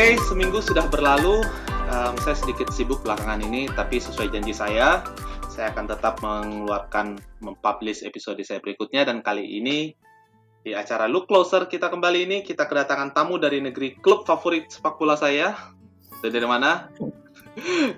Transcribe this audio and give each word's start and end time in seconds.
Oke, 0.00 0.16
seminggu 0.32 0.64
sudah 0.64 0.88
berlalu. 0.88 1.44
Um, 1.92 2.16
saya 2.24 2.32
sedikit 2.32 2.72
sibuk 2.72 3.04
belakangan 3.04 3.44
ini, 3.44 3.68
tapi 3.68 4.00
sesuai 4.00 4.32
janji 4.32 4.56
saya, 4.56 5.04
saya 5.52 5.68
akan 5.76 5.92
tetap 5.92 6.24
mengeluarkan, 6.24 7.20
mempublish 7.44 8.00
episode 8.08 8.40
saya 8.40 8.64
berikutnya. 8.64 9.04
Dan 9.04 9.20
kali 9.20 9.44
ini, 9.60 9.92
di 10.64 10.72
acara 10.72 11.04
Look 11.04 11.28
Closer 11.28 11.68
kita 11.68 11.92
kembali 11.92 12.16
ini, 12.16 12.40
kita 12.40 12.64
kedatangan 12.64 13.12
tamu 13.12 13.36
dari 13.36 13.60
negeri 13.60 14.00
klub 14.00 14.24
favorit 14.24 14.72
sepak 14.72 14.96
bola 14.96 15.20
saya. 15.20 15.52
Dan 16.24 16.32
dari 16.32 16.48
mana? 16.48 16.88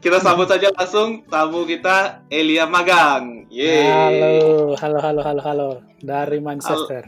kita 0.03 0.19
sambut 0.19 0.51
saja 0.51 0.75
langsung 0.75 1.23
tamu 1.31 1.62
kita, 1.71 2.27
Elia 2.34 2.67
Magang. 2.67 3.47
Yeay. 3.47 4.19
Halo, 4.75 4.75
halo, 4.75 4.98
halo, 4.98 5.21
halo, 5.23 5.41
halo. 5.47 5.71
Dari 6.03 6.43
Manchester. 6.43 7.07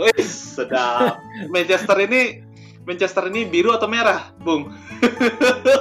Wih, 0.00 0.24
sedap. 0.24 1.20
Manchester 1.52 2.08
ini 2.08 2.47
Manchester 2.88 3.28
ini 3.28 3.44
biru 3.44 3.76
atau 3.76 3.84
merah, 3.84 4.32
Bung? 4.40 4.72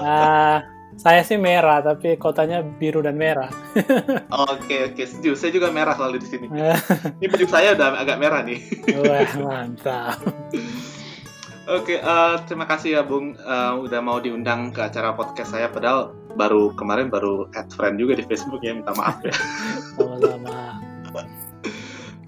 uh, 0.03 0.59
saya 1.03 1.23
sih 1.23 1.39
merah, 1.39 1.79
tapi 1.79 2.19
kotanya 2.19 2.59
biru 2.59 2.99
dan 2.99 3.15
merah. 3.15 3.47
Oke, 4.51 4.91
oke, 4.91 5.03
setuju. 5.07 5.39
Saya 5.39 5.55
juga 5.55 5.71
merah 5.71 5.95
selalu 5.95 6.19
di 6.19 6.27
sini. 6.27 6.45
ini 7.23 7.25
baju 7.31 7.45
saya 7.47 7.79
udah 7.79 8.03
agak 8.03 8.19
merah 8.19 8.43
nih. 8.43 8.59
Wah, 8.99 9.31
mantap. 9.39 10.19
Oke, 11.67 11.99
uh, 12.03 12.43
terima 12.43 12.67
kasih 12.67 12.99
ya 12.99 13.01
Bung 13.07 13.39
uh, 13.39 13.79
udah 13.79 13.99
mau 14.03 14.19
diundang 14.19 14.75
ke 14.75 14.83
acara 14.83 15.15
podcast 15.15 15.51
saya 15.55 15.71
padahal 15.71 16.11
baru 16.35 16.71
kemarin 16.75 17.07
baru 17.07 17.47
add 17.55 17.71
friend 17.71 17.99
juga 17.99 18.19
di 18.19 18.23
Facebook 18.27 18.59
ya, 18.63 18.75
minta 18.75 18.91
maaf 18.95 19.23
ya. 19.23 19.35
Sama-sama. 19.95 20.79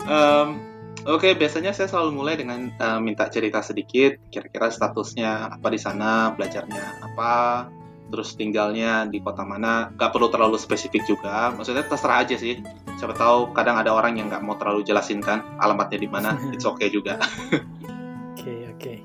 um, 0.08 0.69
Oke, 1.10 1.34
biasanya 1.34 1.74
saya 1.74 1.90
selalu 1.90 2.22
mulai 2.22 2.38
dengan 2.38 2.70
uh, 2.78 3.02
minta 3.02 3.26
cerita 3.34 3.66
sedikit, 3.66 4.22
kira-kira 4.30 4.70
statusnya 4.70 5.58
apa 5.58 5.74
di 5.74 5.82
sana, 5.82 6.38
belajarnya 6.38 7.02
apa, 7.02 7.66
terus 8.14 8.38
tinggalnya 8.38 9.10
di 9.10 9.18
kota 9.18 9.42
mana. 9.42 9.90
Gak 9.98 10.14
perlu 10.14 10.30
terlalu 10.30 10.62
spesifik 10.62 11.10
juga, 11.10 11.50
maksudnya 11.58 11.82
terserah 11.90 12.22
aja 12.22 12.38
sih. 12.38 12.62
Siapa 13.02 13.18
tahu 13.18 13.58
kadang 13.58 13.82
ada 13.82 13.90
orang 13.90 14.22
yang 14.22 14.30
nggak 14.30 14.46
mau 14.46 14.54
terlalu 14.62 14.86
jelasin 14.86 15.18
kan 15.18 15.42
alamatnya 15.58 15.98
di 15.98 16.06
mana, 16.06 16.38
it's 16.54 16.70
okay 16.70 16.94
juga. 16.94 17.18
Oke, 17.18 18.46
okay, 18.46 18.60
oke. 18.70 18.78
Okay. 18.78 18.98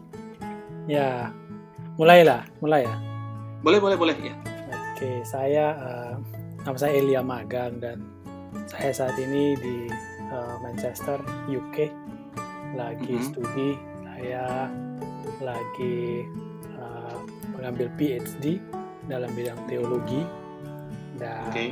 Ya, 0.84 1.32
mulailah, 1.96 2.44
mulai 2.60 2.84
ya. 2.84 3.00
Boleh, 3.64 3.80
boleh, 3.80 3.96
boleh 3.96 4.16
ya. 4.20 4.36
Oke, 4.92 5.00
okay, 5.00 5.16
saya 5.24 5.72
uh, 5.80 6.14
nama 6.68 6.76
saya 6.76 7.00
Elia 7.00 7.24
Magang 7.24 7.80
dan 7.80 8.04
saya 8.68 8.92
saat 8.92 9.16
ini 9.16 9.56
di 9.56 9.88
uh, 10.30 10.56
Manchester, 10.62 11.18
UK, 11.50 11.90
lagi 12.76 13.14
mm 13.14 13.20
-hmm. 13.20 13.28
studi. 13.28 13.70
Saya 14.14 14.70
lagi 15.42 16.22
uh, 16.78 17.18
mengambil 17.56 17.90
PhD 17.98 18.62
dalam 19.10 19.28
bidang 19.36 19.58
teologi 19.68 20.22
dan 21.18 21.50
okay. 21.50 21.70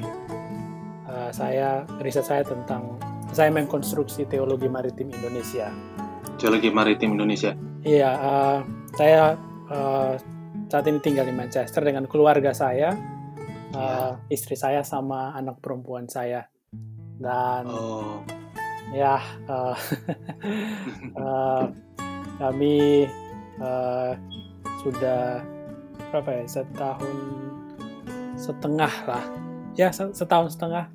uh, 1.08 1.30
saya 1.32 1.86
riset 2.02 2.26
saya 2.26 2.42
tentang 2.44 3.00
saya 3.32 3.48
mengkonstruksi 3.48 4.28
teologi 4.28 4.68
maritim 4.68 5.08
Indonesia. 5.08 5.72
Teologi 6.36 6.68
maritim 6.68 7.16
Indonesia. 7.16 7.56
Iya, 7.82 8.10
uh, 8.12 8.58
saya 8.92 9.40
uh, 9.72 10.14
saat 10.68 10.84
ini 10.90 11.00
tinggal 11.00 11.24
di 11.24 11.34
Manchester 11.34 11.80
dengan 11.80 12.04
keluarga 12.04 12.52
saya, 12.52 12.92
uh, 13.72 13.78
yeah. 13.78 14.12
istri 14.28 14.54
saya 14.54 14.84
sama 14.84 15.32
anak 15.32 15.64
perempuan 15.64 16.04
saya 16.06 16.44
dan 17.22 17.64
oh 17.70 18.41
ya 18.92 19.18
uh, 19.48 19.76
uh, 21.16 21.64
kami 22.40 23.08
uh, 23.58 24.12
sudah 24.84 25.40
berapa 26.12 26.44
ya 26.44 26.44
setahun 26.44 27.16
setengah 28.36 28.94
lah 29.08 29.24
ya 29.72 29.88
setahun 29.92 30.52
setengah 30.56 30.92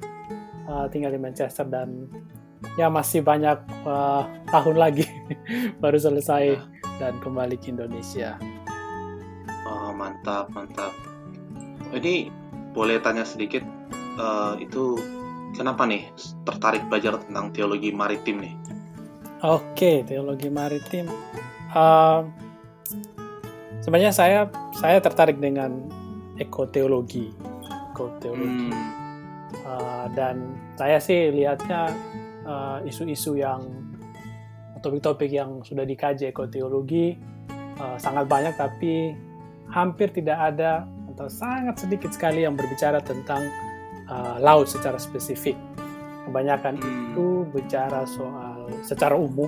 uh, 0.70 0.86
tinggal 0.94 1.10
di 1.10 1.20
Manchester 1.22 1.66
dan 1.66 2.06
ya 2.78 2.90
masih 2.90 3.26
banyak 3.26 3.58
uh, 3.86 4.26
tahun 4.50 4.78
lagi 4.78 5.06
baru 5.82 5.98
selesai 5.98 6.58
nah. 6.58 6.66
dan 7.02 7.14
kembali 7.22 7.58
ke 7.58 7.74
Indonesia. 7.74 8.38
Oh 9.66 9.92
mantap 9.94 10.50
mantap. 10.54 10.94
Ini 11.94 12.30
boleh 12.76 13.00
tanya 13.02 13.24
sedikit 13.26 13.64
uh, 14.20 14.60
itu 14.60 15.00
kenapa 15.58 15.90
nih 15.90 16.06
tertarik 16.46 16.86
belajar 16.86 17.18
tentang 17.26 17.50
teologi 17.50 17.90
maritim 17.90 18.46
nih? 18.46 18.54
Oke, 19.42 20.06
teologi 20.06 20.54
maritim. 20.54 21.10
Uh, 21.74 22.30
sebenarnya 23.82 24.14
saya 24.14 24.40
saya 24.78 25.02
tertarik 25.02 25.42
dengan 25.42 25.90
ekoteologi, 26.38 27.34
ekoteologi. 27.94 28.70
Hmm. 28.70 28.94
Uh, 29.66 30.06
dan 30.14 30.54
saya 30.78 31.02
sih 31.02 31.34
lihatnya 31.34 31.90
uh, 32.46 32.78
isu-isu 32.86 33.40
yang 33.40 33.66
topik-topik 34.86 35.34
yang 35.34 35.66
sudah 35.66 35.84
dikaji 35.84 36.30
ekoteologi 36.30 37.18
uh, 37.82 37.98
sangat 37.98 38.30
banyak, 38.30 38.54
tapi 38.54 39.18
hampir 39.74 40.14
tidak 40.14 40.38
ada 40.54 40.86
atau 41.14 41.28
sangat 41.28 41.82
sedikit 41.82 42.14
sekali 42.14 42.46
yang 42.46 42.54
berbicara 42.54 43.02
tentang 43.02 43.42
uh, 44.10 44.38
laut 44.42 44.68
secara 44.68 45.00
spesifik. 45.00 45.56
Kebanyakan 46.28 46.76
hmm. 46.80 46.84
itu 46.84 47.28
bicara 47.56 48.04
soal 48.04 48.68
secara 48.84 49.16
umum 49.16 49.48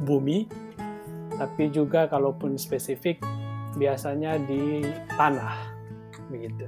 bumi, 0.00 0.48
tapi 1.36 1.68
juga 1.68 2.08
kalaupun 2.08 2.56
spesifik 2.56 3.20
biasanya 3.76 4.40
di 4.40 4.80
tanah, 5.14 5.56
begitu. 6.32 6.64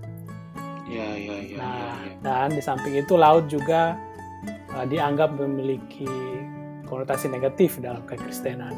Ya, 0.92 1.16
ya, 1.16 1.36
ya. 1.40 1.56
Nah, 1.56 1.72
ya, 1.72 1.92
ya. 2.04 2.14
dan 2.20 2.48
di 2.52 2.60
samping 2.60 3.00
itu 3.00 3.16
laut 3.16 3.48
juga 3.48 3.96
uh, 4.76 4.84
dianggap 4.84 5.32
memiliki 5.40 6.04
konotasi 6.84 7.32
negatif 7.32 7.80
dalam 7.80 8.04
kekristenan, 8.04 8.76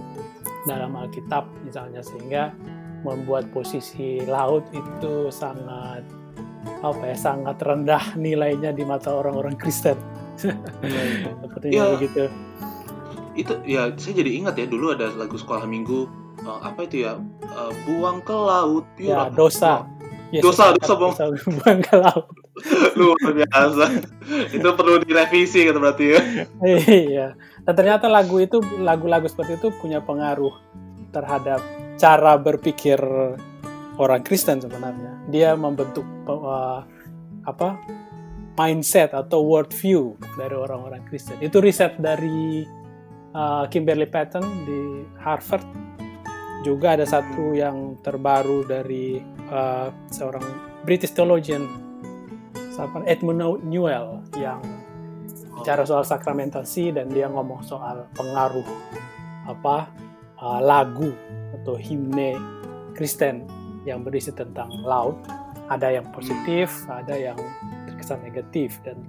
dalam 0.70 0.94
Alkitab 0.94 1.50
misalnya, 1.66 1.98
sehingga 1.98 2.54
membuat 3.02 3.50
posisi 3.50 4.22
laut 4.24 4.64
itu 4.70 5.28
sangat 5.34 6.06
apa 6.84 7.02
ya 7.12 7.16
sangat 7.16 7.56
rendah 7.60 8.16
nilainya 8.16 8.70
di 8.72 8.84
mata 8.84 9.12
orang-orang 9.12 9.56
Kristen. 9.56 9.96
Sepertinya 11.42 11.72
ya, 11.72 11.92
begitu. 11.96 12.22
Itu 13.34 13.52
ya 13.64 13.90
saya 13.96 14.14
jadi 14.20 14.30
ingat 14.44 14.54
ya 14.60 14.66
dulu 14.68 14.94
ada 14.94 15.10
lagu 15.14 15.38
sekolah 15.38 15.64
minggu 15.66 16.06
uh, 16.44 16.60
apa 16.62 16.86
itu 16.86 17.06
ya 17.08 17.18
uh, 17.54 17.72
buang 17.88 18.20
ke 18.22 18.34
laut. 18.34 18.84
Ya, 18.98 19.30
dosa. 19.32 19.86
Ya, 20.34 20.42
dosa, 20.42 20.74
dosa, 20.74 20.94
buang. 20.98 21.14
dosa 21.14 21.24
buang 21.58 21.80
ke 21.82 21.94
laut. 21.96 22.26
Luar 22.98 23.30
biasa. 23.34 23.86
itu 24.54 24.68
perlu 24.78 25.02
direvisi 25.02 25.66
gitu 25.66 25.78
berarti 25.78 26.04
ya. 26.14 26.20
iya. 26.86 27.26
Dan 27.64 27.74
ternyata 27.74 28.06
lagu 28.06 28.38
itu 28.38 28.62
lagu-lagu 28.78 29.26
seperti 29.26 29.58
itu 29.58 29.68
punya 29.82 29.98
pengaruh 29.98 30.54
terhadap 31.10 31.62
cara 31.98 32.34
berpikir 32.38 32.98
orang 33.98 34.22
Kristen 34.26 34.58
sebenarnya. 34.58 35.12
Dia 35.30 35.54
membentuk 35.54 36.06
uh, 36.26 36.82
apa 37.44 37.78
mindset 38.54 39.10
atau 39.12 39.42
world 39.42 39.74
view 39.74 40.14
dari 40.38 40.54
orang-orang 40.54 41.02
Kristen. 41.06 41.38
Itu 41.42 41.58
riset 41.58 41.98
dari 41.98 42.62
uh, 43.34 43.66
Kimberly 43.70 44.06
Patton 44.06 44.46
di 44.66 45.02
Harvard. 45.18 45.66
Juga 46.64 46.96
ada 46.96 47.04
satu 47.04 47.52
yang 47.52 48.00
terbaru 48.00 48.64
dari 48.64 49.20
uh, 49.52 49.92
seorang 50.08 50.44
British 50.88 51.12
theologian, 51.12 51.68
Edmund 53.04 53.60
Newell, 53.68 54.24
yang 54.40 54.64
bicara 55.60 55.84
soal 55.84 56.08
sakramentasi 56.08 56.96
dan 56.96 57.12
dia 57.12 57.28
ngomong 57.28 57.60
soal 57.68 58.08
pengaruh 58.16 58.64
apa 59.44 59.92
uh, 60.40 60.60
lagu 60.64 61.12
atau 61.60 61.76
himne 61.76 62.34
Kristen 62.96 63.44
yang 63.84 64.04
berisi 64.04 64.32
tentang 64.32 64.68
laut. 64.84 65.16
Ada 65.64 65.96
yang 65.96 66.06
positif, 66.12 66.84
ada 66.92 67.16
yang 67.16 67.36
terkesan 67.88 68.20
negatif 68.20 68.76
dan 68.84 69.00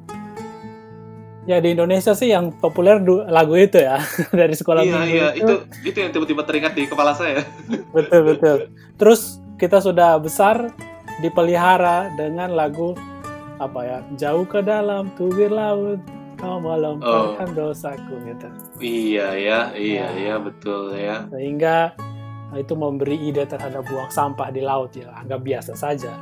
ya 1.46 1.62
di 1.62 1.78
Indonesia 1.78 2.18
sih 2.18 2.34
yang 2.34 2.50
populer 2.58 2.98
lagu 3.30 3.54
itu 3.54 3.78
ya 3.78 4.02
dari 4.40 4.56
sekolah 4.58 4.82
iya, 4.82 5.02
iya. 5.06 5.28
itu. 5.38 5.54
itu 5.86 5.98
yang 5.98 6.12
tiba-tiba 6.12 6.42
teringat 6.48 6.74
di 6.74 6.90
kepala 6.90 7.14
saya. 7.14 7.46
betul 7.96 8.22
betul. 8.26 8.58
Terus 8.98 9.40
kita 9.62 9.80
sudah 9.80 10.20
besar 10.20 10.74
dipelihara 11.24 12.12
dengan 12.20 12.52
lagu 12.52 12.98
apa 13.56 13.80
ya 13.88 14.00
jauh 14.20 14.44
ke 14.44 14.60
dalam 14.60 15.08
tubir 15.16 15.48
laut 15.48 16.04
kau 16.36 16.60
melampaukan 16.60 17.50
oh. 17.52 17.56
dosaku 17.56 18.16
gitu. 18.28 18.48
Iya 18.84 19.28
ya, 19.40 19.60
iya 19.80 20.08
nah, 20.12 20.20
ya 20.20 20.36
betul 20.44 20.92
ya. 20.92 21.24
Sehingga 21.32 21.96
itu 22.60 22.74
memberi 22.74 23.20
ide 23.20 23.44
terhadap 23.44 23.84
buang 23.88 24.08
sampah 24.08 24.50
di 24.52 24.64
laut 24.64 24.96
ya 24.96 25.12
anggap 25.12 25.44
biasa 25.44 25.76
saja 25.76 26.16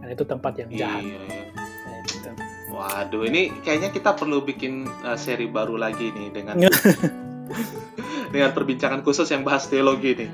karena 0.00 0.12
itu 0.16 0.24
tempat 0.24 0.52
yang 0.56 0.70
jahat. 0.72 1.02
Iya. 1.04 1.20
Nah, 1.58 1.98
gitu. 2.08 2.30
Waduh, 2.70 3.22
ini 3.28 3.42
kayaknya 3.60 3.90
kita 3.92 4.16
perlu 4.16 4.40
bikin 4.42 4.88
uh, 5.04 5.18
seri 5.18 5.50
baru 5.50 5.76
lagi 5.76 6.10
nih 6.14 6.28
dengan 6.32 6.54
dengan 8.34 8.50
perbincangan 8.54 9.04
khusus 9.04 9.28
yang 9.28 9.44
bahas 9.44 9.68
teologi 9.68 10.24
nih. 10.24 10.30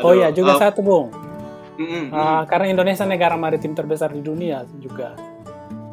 Aduh, 0.00 0.06
oh 0.06 0.12
ya, 0.14 0.30
juga 0.30 0.56
uh, 0.56 0.60
satu 0.62 0.80
bung. 0.80 1.10
Uh, 1.80 2.12
mm. 2.12 2.46
karena 2.48 2.66
Indonesia 2.72 3.04
negara 3.08 3.34
maritim 3.40 3.72
terbesar 3.72 4.12
di 4.12 4.22
dunia 4.24 4.64
juga. 4.78 5.16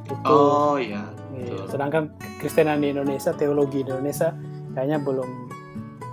Itu. 0.08 0.24
Oh 0.24 0.80
iya. 0.80 1.04
Iya, 1.38 1.54
betul. 1.54 1.70
sedangkan 1.70 2.04
Kristenan 2.42 2.82
di 2.82 2.90
Indonesia, 2.90 3.30
teologi 3.38 3.86
di 3.86 3.94
Indonesia 3.94 4.34
kayaknya 4.74 4.98
belum 5.06 5.47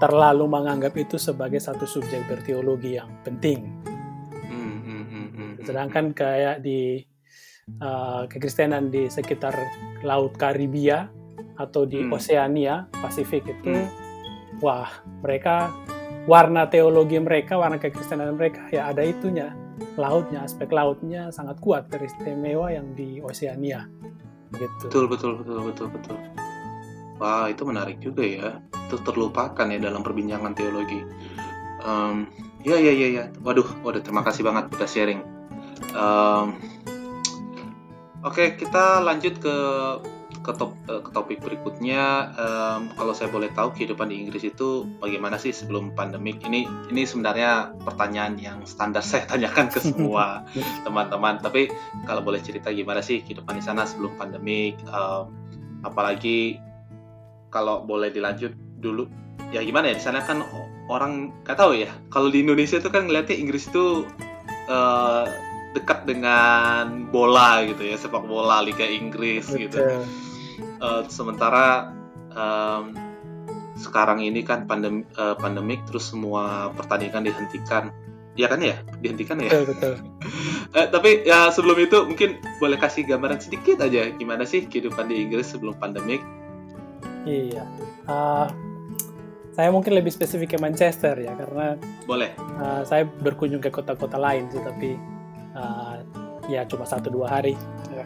terlalu 0.02 0.44
menganggap 0.50 0.94
itu 0.98 1.16
sebagai 1.16 1.62
satu 1.62 1.86
subjek 1.86 2.26
berteologi 2.26 2.98
yang 2.98 3.10
penting. 3.22 3.70
Mm, 4.50 4.54
mm, 4.54 4.80
mm, 4.82 5.04
mm, 5.06 5.28
mm. 5.34 5.52
Sedangkan 5.64 6.10
kayak 6.12 6.60
di 6.60 7.00
uh, 7.80 8.26
kekristenan 8.28 8.90
di 8.90 9.06
sekitar 9.08 9.54
Laut 10.02 10.34
Karibia 10.36 11.08
atau 11.54 11.86
di 11.86 12.02
Hmm. 12.02 12.12
Oseania, 12.18 12.90
Pasifik 12.90 13.46
itu, 13.46 13.70
Hmm. 13.70 13.88
wah 14.58 14.90
mereka 15.22 15.70
warna 16.26 16.66
teologi 16.66 17.16
mereka, 17.22 17.54
warna 17.54 17.78
kekristenan 17.78 18.34
mereka 18.34 18.66
ya 18.74 18.90
ada 18.90 19.06
itunya, 19.06 19.54
lautnya, 19.94 20.42
aspek 20.42 20.68
lautnya 20.74 21.30
sangat 21.30 21.62
kuat, 21.62 21.86
teristimewa 21.86 22.74
yang 22.74 22.90
di 22.98 23.22
Oseania, 23.22 23.86
gitu. 24.50 24.90
Betul 24.90 25.04
betul 25.06 25.32
betul 25.38 25.58
betul 25.70 25.88
betul. 25.94 26.18
Wah 27.18 27.46
itu 27.50 27.62
menarik 27.62 28.02
juga 28.02 28.22
ya. 28.26 28.48
Itu 28.90 28.98
terlupakan 29.02 29.66
ya 29.70 29.78
dalam 29.78 30.02
perbincangan 30.02 30.52
teologi. 30.54 31.00
Em, 31.84 32.26
ya 32.66 32.76
ya 32.80 32.92
ya 32.92 33.08
ya. 33.10 33.24
Waduh, 33.42 33.66
waduh 33.86 34.02
terima 34.02 34.24
kasih 34.26 34.42
banget 34.42 34.70
udah 34.74 34.88
sharing. 34.88 35.20
Em, 35.94 36.48
Oke 38.24 38.56
kita 38.56 39.04
lanjut 39.04 39.36
ke 39.36 39.56
ke, 40.44 40.52
top- 40.56 40.76
eh, 40.88 41.00
ke 41.04 41.10
topik 41.12 41.38
berikutnya. 41.44 42.32
Em, 42.36 42.88
kalau 42.96 43.12
saya 43.12 43.28
boleh 43.28 43.52
tahu 43.52 43.76
kehidupan 43.76 44.08
di 44.08 44.16
Inggris 44.24 44.48
itu 44.48 44.88
bagaimana 44.96 45.36
sih 45.36 45.52
sebelum 45.52 45.92
pandemik? 45.92 46.40
Ini 46.40 46.64
ini 46.88 47.02
sebenarnya 47.04 47.76
pertanyaan 47.84 48.40
yang 48.40 48.64
standar 48.64 49.04
saya 49.08 49.28
tanyakan 49.28 49.68
ke 49.68 49.80
semua 49.84 50.40
teman-teman. 50.88 51.36
Tapi 51.44 51.68
kalau 52.08 52.24
boleh 52.24 52.40
cerita 52.40 52.72
gimana 52.72 53.04
sih 53.04 53.20
kehidupan 53.20 53.60
di 53.60 53.64
sana 53.64 53.84
sebelum 53.84 54.16
pandemik? 54.16 54.80
Em, 54.88 55.24
apalagi 55.84 56.56
kalau 57.54 57.86
boleh 57.86 58.10
dilanjut 58.10 58.50
dulu, 58.82 59.06
ya 59.54 59.62
gimana 59.62 59.94
ya 59.94 59.94
di 59.94 60.02
sana 60.02 60.26
kan 60.26 60.42
orang 60.90 61.30
nggak 61.46 61.54
tahu 61.54 61.78
ya. 61.78 61.90
Kalau 62.10 62.34
di 62.34 62.42
Indonesia 62.42 62.82
itu 62.82 62.90
kan 62.90 63.06
ngeliatnya 63.06 63.38
Inggris 63.38 63.70
itu 63.70 64.02
eh, 64.66 65.24
dekat 65.78 66.02
dengan 66.10 67.06
bola 67.14 67.62
gitu 67.62 67.86
ya, 67.86 67.94
sepak 67.94 68.26
bola 68.26 68.58
Liga 68.66 68.82
Inggris 68.82 69.46
gitu. 69.54 69.78
Betul. 69.78 70.02
Eh, 70.58 71.02
sementara 71.10 71.94
em, 72.34 72.94
sekarang 73.78 74.22
ini 74.22 74.42
kan 74.46 74.66
pandemi 74.66 75.06
eh, 75.14 75.36
pandemik 75.38 75.86
terus 75.86 76.10
semua 76.10 76.74
pertandingan 76.74 77.26
dihentikan. 77.26 77.94
Ya 78.34 78.50
kan 78.50 78.58
ya, 78.58 78.82
dihentikan 78.98 79.38
ya. 79.38 79.62
Betul, 79.62 79.64
betul. 79.70 79.94
Eh, 80.74 80.90
tapi 80.90 81.22
ya 81.22 81.54
sebelum 81.54 81.78
itu 81.78 82.02
mungkin 82.02 82.42
boleh 82.58 82.74
kasih 82.74 83.06
gambaran 83.06 83.38
sedikit 83.38 83.78
aja 83.78 84.10
gimana 84.18 84.42
sih 84.42 84.66
kehidupan 84.66 85.06
di 85.06 85.22
Inggris 85.22 85.54
sebelum 85.54 85.78
pandemik. 85.78 86.18
Iya. 87.24 87.64
Uh, 88.04 88.46
saya 89.54 89.70
mungkin 89.70 89.94
lebih 89.94 90.10
spesifik 90.10 90.56
ke 90.56 90.58
Manchester 90.58 91.14
ya, 91.14 91.32
karena 91.38 91.78
Boleh. 92.04 92.34
uh, 92.58 92.82
saya 92.82 93.06
berkunjung 93.06 93.62
ke 93.62 93.70
kota-kota 93.70 94.18
lain 94.18 94.50
sih, 94.50 94.58
tapi 94.60 94.98
uh, 95.54 96.02
ya 96.50 96.66
cuma 96.68 96.84
satu 96.84 97.08
dua 97.08 97.40
hari. 97.40 97.54
Ya. 97.94 98.04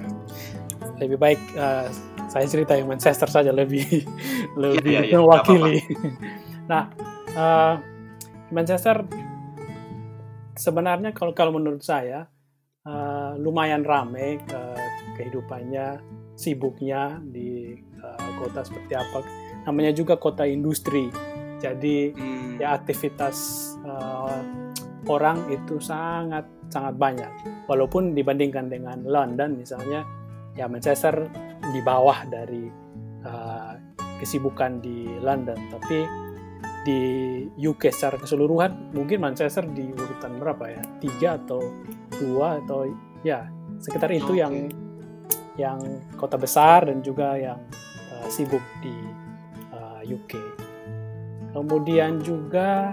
Lebih 1.01 1.19
baik 1.19 1.41
uh, 1.57 1.89
saya 2.29 2.45
cerita 2.45 2.77
yang 2.77 2.87
Manchester 2.87 3.27
saja 3.33 3.51
lebih 3.51 3.85
lebih 4.63 4.93
iya, 4.93 5.03
iya. 5.09 5.17
mewakili. 5.17 5.81
nah, 6.71 6.93
uh, 7.33 7.75
Manchester 8.53 9.09
sebenarnya 10.59 11.17
kalau 11.17 11.33
kalau 11.33 11.57
menurut 11.57 11.81
saya 11.81 12.29
uh, 12.85 13.33
lumayan 13.41 13.83
ramai 13.89 14.37
uh, 14.53 14.89
kehidupannya, 15.17 16.05
sibuknya 16.37 17.17
di 17.25 17.73
uh, 18.05 18.28
kota 18.39 18.63
seperti 18.63 18.95
apa. 18.95 19.27
Namanya 19.67 19.93
juga 19.93 20.17
kota 20.17 20.47
industri, 20.49 21.11
jadi 21.59 22.15
Hmm, 22.15 22.57
ya 22.59 22.79
aktivitas 22.79 23.37
uh, 23.83 24.39
orang 25.11 25.51
itu 25.51 25.83
sangat 25.83 26.47
sangat 26.71 26.95
banyak. 26.95 27.33
Walaupun 27.67 28.15
dibandingkan 28.15 28.71
dengan 28.71 29.03
London 29.05 29.59
misalnya, 29.59 30.07
ya 30.55 30.67
Manchester 30.71 31.27
di 31.75 31.81
bawah 31.83 32.25
dari 32.27 32.67
uh, 33.27 33.75
kesibukan 34.19 34.83
di 34.83 35.07
London, 35.23 35.59
tapi 35.71 36.07
di 36.87 37.01
UK 37.59 37.93
secara 37.93 38.17
keseluruhan 38.17 38.95
mungkin 38.97 39.21
Manchester 39.21 39.67
di 39.69 39.93
urutan 39.93 40.41
berapa 40.41 40.65
ya 40.73 40.83
tiga 41.03 41.37
atau 41.37 41.61
dua 42.17 42.63
atau 42.65 42.89
ya 43.21 43.45
sekitar 43.77 44.09
itu 44.15 44.33
Oke. 44.33 44.41
yang 44.41 44.55
yang 45.59 45.79
kota 46.15 46.39
besar 46.39 46.87
dan 46.87 47.03
juga 47.03 47.35
yang 47.35 47.59
uh, 48.19 48.29
sibuk 48.31 48.63
di 48.83 48.95
uh, 49.73 50.03
UK. 50.03 50.35
Kemudian 51.55 52.21
juga 52.21 52.93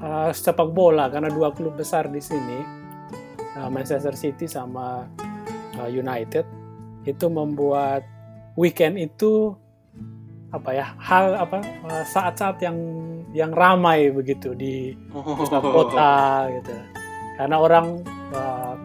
uh, 0.00 0.30
sepak 0.30 0.70
bola 0.72 1.10
karena 1.10 1.28
dua 1.28 1.50
klub 1.52 1.76
besar 1.76 2.08
di 2.08 2.22
sini 2.22 2.58
uh, 3.58 3.68
Manchester 3.68 4.14
City 4.14 4.46
sama 4.46 5.06
uh, 5.78 5.90
United 5.90 6.46
itu 7.02 7.26
membuat 7.26 8.06
weekend 8.54 8.98
itu 8.98 9.54
apa 10.52 10.70
ya 10.76 10.86
hal 11.00 11.32
apa 11.48 11.64
saat-saat 12.04 12.60
yang 12.60 12.76
yang 13.32 13.56
ramai 13.56 14.12
begitu 14.12 14.52
di 14.52 14.92
kota 15.48 16.44
gitu 16.60 16.76
karena 17.40 17.56
orang 17.56 18.04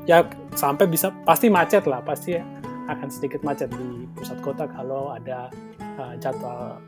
ya 0.08 0.24
sampai 0.56 0.88
bisa 0.88 1.12
pasti 1.28 1.52
macet 1.52 1.84
lah 1.84 2.00
pasti 2.00 2.40
akan 2.88 3.08
sedikit 3.12 3.44
macet 3.44 3.70
di 3.72 4.08
pusat 4.16 4.40
kota 4.40 4.66
kalau 4.72 5.12
ada 5.12 5.52
uh, 6.00 6.16
jadwal 6.18 6.80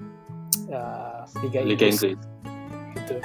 uh, 0.71 1.23
Liga 1.43 1.61
Liga 1.63 1.87
Inggris 1.87 2.01
Inggris. 2.03 2.19
gitu. 2.95 3.15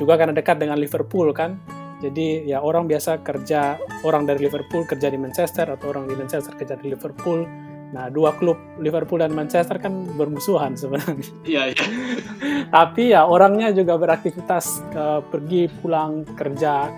Juga 0.00 0.16
karena 0.16 0.32
dekat 0.32 0.56
dengan 0.62 0.78
Liverpool 0.80 1.30
kan. 1.36 1.60
Jadi 2.00 2.48
ya 2.48 2.64
orang 2.64 2.88
biasa 2.88 3.20
kerja 3.20 3.76
orang 4.08 4.24
dari 4.24 4.48
Liverpool 4.48 4.88
kerja 4.88 5.12
di 5.12 5.20
Manchester 5.20 5.68
atau 5.68 5.92
orang 5.92 6.08
di 6.08 6.16
Manchester 6.16 6.56
kerja 6.56 6.80
di 6.80 6.96
Liverpool. 6.96 7.44
Nah, 7.90 8.06
dua 8.06 8.32
klub 8.38 8.56
Liverpool 8.78 9.20
dan 9.20 9.34
Manchester 9.34 9.76
kan 9.76 10.08
bermusuhan 10.16 10.78
sebenarnya. 10.78 11.26
Iya 11.44 11.62
iya. 11.74 11.84
Tapi 12.76 13.12
ya 13.12 13.28
orangnya 13.28 13.74
juga 13.74 14.00
beraktivitas 14.00 14.80
eh, 14.94 15.20
pergi 15.28 15.68
pulang 15.68 16.24
kerja 16.38 16.88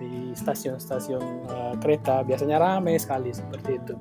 di 0.00 0.34
stasiun-stasiun 0.34 1.24
eh, 1.46 1.74
kereta 1.78 2.26
biasanya 2.26 2.56
ramai 2.58 2.98
sekali 2.98 3.30
seperti 3.30 3.70
itu. 3.78 3.94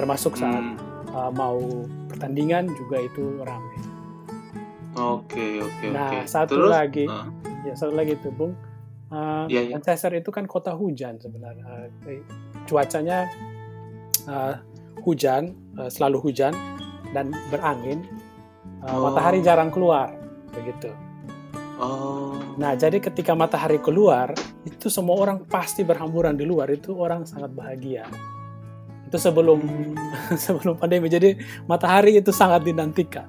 Termasuk 0.00 0.40
saat 0.40 0.64
Hmm, 0.64 0.80
eh, 1.12 1.30
mau 1.36 1.60
pertandingan 2.08 2.72
juga 2.72 3.04
itu 3.04 3.44
ramai. 3.44 3.76
Oke 4.96 5.60
oke 5.60 5.86
oke. 5.86 5.86
Nah, 5.92 6.24
satu 6.24 6.56
Terus? 6.56 6.70
lagi 6.72 7.04
Ah, 7.06 7.28
Ya 7.60 7.76
satu 7.76 7.92
lagi 7.92 8.16
tuh 8.18 8.32
Bung, 8.32 8.56
Uh, 9.10 9.42
Iya, 9.50 9.66
iya. 9.66 9.74
Manchester 9.74 10.14
itu 10.14 10.30
kan 10.30 10.46
kota 10.46 10.70
hujan 10.70 11.18
sebenarnya. 11.18 11.66
Uh, 11.66 12.22
cuacanya 12.62 13.26
uh, 14.30 14.54
hujan, 15.02 15.50
uh, 15.74 15.90
selalu 15.90 16.30
hujan 16.30 16.54
dan 17.10 17.34
berangin. 17.50 18.06
Uh, 18.80 18.94
Oh. 18.94 19.10
Matahari 19.10 19.42
jarang 19.42 19.68
keluar, 19.74 20.14
begitu. 20.54 20.94
Oh. 21.82 22.38
Nah 22.54 22.78
jadi 22.78 23.02
ketika 23.02 23.34
matahari 23.34 23.82
keluar, 23.82 24.30
itu 24.62 24.86
semua 24.86 25.18
orang 25.18 25.42
pasti 25.42 25.82
berhamburan 25.82 26.38
di 26.38 26.46
luar. 26.46 26.70
Itu 26.70 26.94
orang 26.94 27.26
sangat 27.26 27.50
bahagia. 27.50 28.06
Itu 29.10 29.18
sebelum 29.18 29.58
sebelum 30.46 30.78
pandemi. 30.78 31.10
Jadi 31.10 31.34
matahari 31.66 32.22
itu 32.22 32.30
sangat 32.30 32.62
dinantikan. 32.62 33.26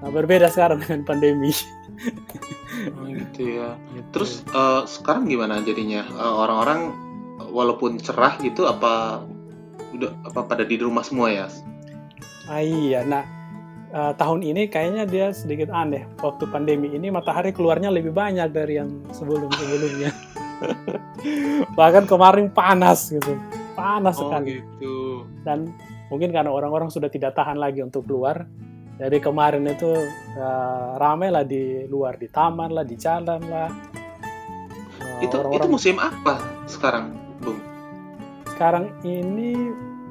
Nah, 0.00 0.08
berbeda 0.08 0.46
sekarang 0.48 0.80
dengan 0.86 1.02
pandemi. 1.02 1.50
Oh, 2.94 3.08
gitu 3.10 3.58
ya. 3.58 3.74
Terus 4.14 4.46
eh, 4.46 4.82
sekarang 4.86 5.26
gimana 5.26 5.58
jadinya 5.66 6.06
Eh, 6.06 6.34
orang-orang 6.46 6.94
eh, 7.42 7.50
walaupun 7.50 7.98
cerah 7.98 8.38
gitu 8.40 8.68
apa 8.68 9.24
udah 9.96 10.12
apa 10.28 10.40
pada 10.44 10.62
di 10.62 10.76
rumah 10.78 11.02
semua 11.02 11.32
ya? 11.32 11.46
Ah 12.46 12.62
iya, 12.62 13.02
nah 13.02 13.26
eh, 13.90 14.12
tahun 14.14 14.46
ini 14.46 14.70
kayaknya 14.70 15.04
dia 15.08 15.26
sedikit 15.34 15.72
aneh. 15.72 16.06
Waktu 16.22 16.46
pandemi 16.52 16.92
ini 16.94 17.10
matahari 17.10 17.50
keluarnya 17.50 17.90
lebih 17.90 18.14
banyak 18.14 18.52
dari 18.54 18.78
yang 18.78 19.02
sebelum-sebelumnya. 19.10 20.12
Bahkan 21.78 22.04
kemarin 22.08 22.48
panas 22.48 23.12
gitu, 23.12 23.36
panas 23.76 24.16
Oh 24.16 24.26
sekali. 24.26 24.58
gitu. 24.58 25.28
Dan 25.44 25.70
mungkin 26.08 26.32
karena 26.32 26.48
orang-orang 26.48 26.88
sudah 26.88 27.06
tidak 27.06 27.32
tahan 27.32 27.56
lagi 27.56 27.78
untuk 27.78 28.04
keluar. 28.04 28.48
Jadi 28.96 29.20
kemarin 29.20 29.68
itu 29.68 29.92
eh, 30.34 30.88
ramai 30.96 31.28
lah 31.28 31.44
di 31.44 31.84
luar, 31.86 32.16
di 32.16 32.26
taman 32.26 32.72
lah, 32.72 32.82
di 32.82 32.96
jalan 32.96 33.44
lah. 33.44 33.68
Eh, 34.96 35.20
Itu 35.20 35.28
itu 35.28 35.34
orang-orang 35.36 35.68
musim 35.70 35.96
apa 35.96 36.40
sekarang, 36.64 37.12
Bung? 37.38 37.60
sekarang 38.48 38.88
ini 39.02 39.52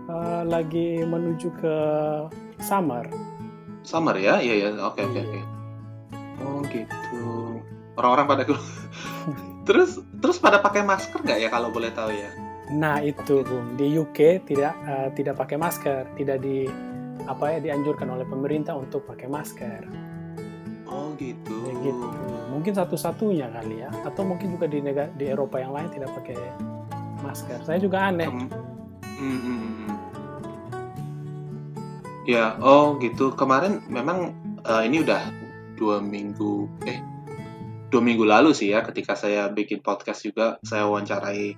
eh, 0.05 0.43
lagi 0.45 1.01
menuju 1.01 1.49
ke 1.57 1.75
summer. 2.61 3.09
Summer 3.81 4.13
ya? 4.15 4.37
Iya 4.37 4.69
ya. 4.69 4.69
Oke 4.83 5.01
oke 5.01 5.13
Iya. 5.13 5.25
oke. 5.25 5.41
Oh 6.37 6.61
gitu. 6.69 7.21
Orang-orang 7.95 8.25
pada 8.27 8.43
keluar. 8.43 8.61
terus 9.67 9.97
terus 10.15 10.37
pada 10.37 10.61
pakai 10.61 10.85
masker 10.85 11.17
nggak 11.17 11.39
ya 11.39 11.49
kalau 11.49 11.69
boleh 11.69 11.89
tahu 11.89 12.13
ya? 12.13 12.29
Nah 12.73 12.97
itu 13.03 13.45
Bung 13.45 13.77
di 13.77 13.93
UK 13.93 14.49
tidak 14.49 14.73
uh, 14.89 15.09
tidak 15.13 15.37
pakai 15.37 15.57
masker, 15.61 16.09
tidak 16.17 16.41
di 16.41 16.65
apa 17.25 17.57
ya 17.57 17.59
dianjurkan 17.61 18.09
oleh 18.09 18.25
pemerintah 18.25 18.73
untuk 18.73 19.05
pakai 19.05 19.29
masker. 19.29 19.81
Oh 20.89 21.13
gitu. 21.17 21.53
Ya, 21.69 21.73
gitu. 21.81 22.07
Mungkin 22.49 22.73
satu-satunya 22.73 23.49
kali 23.51 23.85
ya, 23.85 23.89
atau 24.05 24.23
mungkin 24.25 24.53
juga 24.57 24.65
di 24.69 24.79
negara 24.81 25.09
di 25.13 25.25
Eropa 25.29 25.61
yang 25.61 25.73
lain 25.73 25.89
tidak 25.93 26.13
pakai 26.21 26.37
masker. 27.21 27.59
Saya 27.65 27.77
juga 27.81 28.09
aneh. 28.09 28.29
Hmm. 28.29 28.49
Ya, 32.25 32.57
oh 32.61 32.97
gitu. 32.97 33.33
Kemarin 33.37 33.85
memang 33.85 34.33
eh, 34.65 34.83
ini 34.89 35.05
udah 35.05 35.29
dua 35.77 36.01
minggu, 36.01 36.69
eh 36.89 37.01
dua 37.93 38.01
minggu 38.01 38.25
lalu 38.25 38.53
sih 38.53 38.73
ya, 38.73 38.81
ketika 38.81 39.13
saya 39.13 39.49
bikin 39.53 39.81
podcast 39.81 40.25
juga, 40.25 40.57
saya 40.65 40.89
wawancarai, 40.89 41.53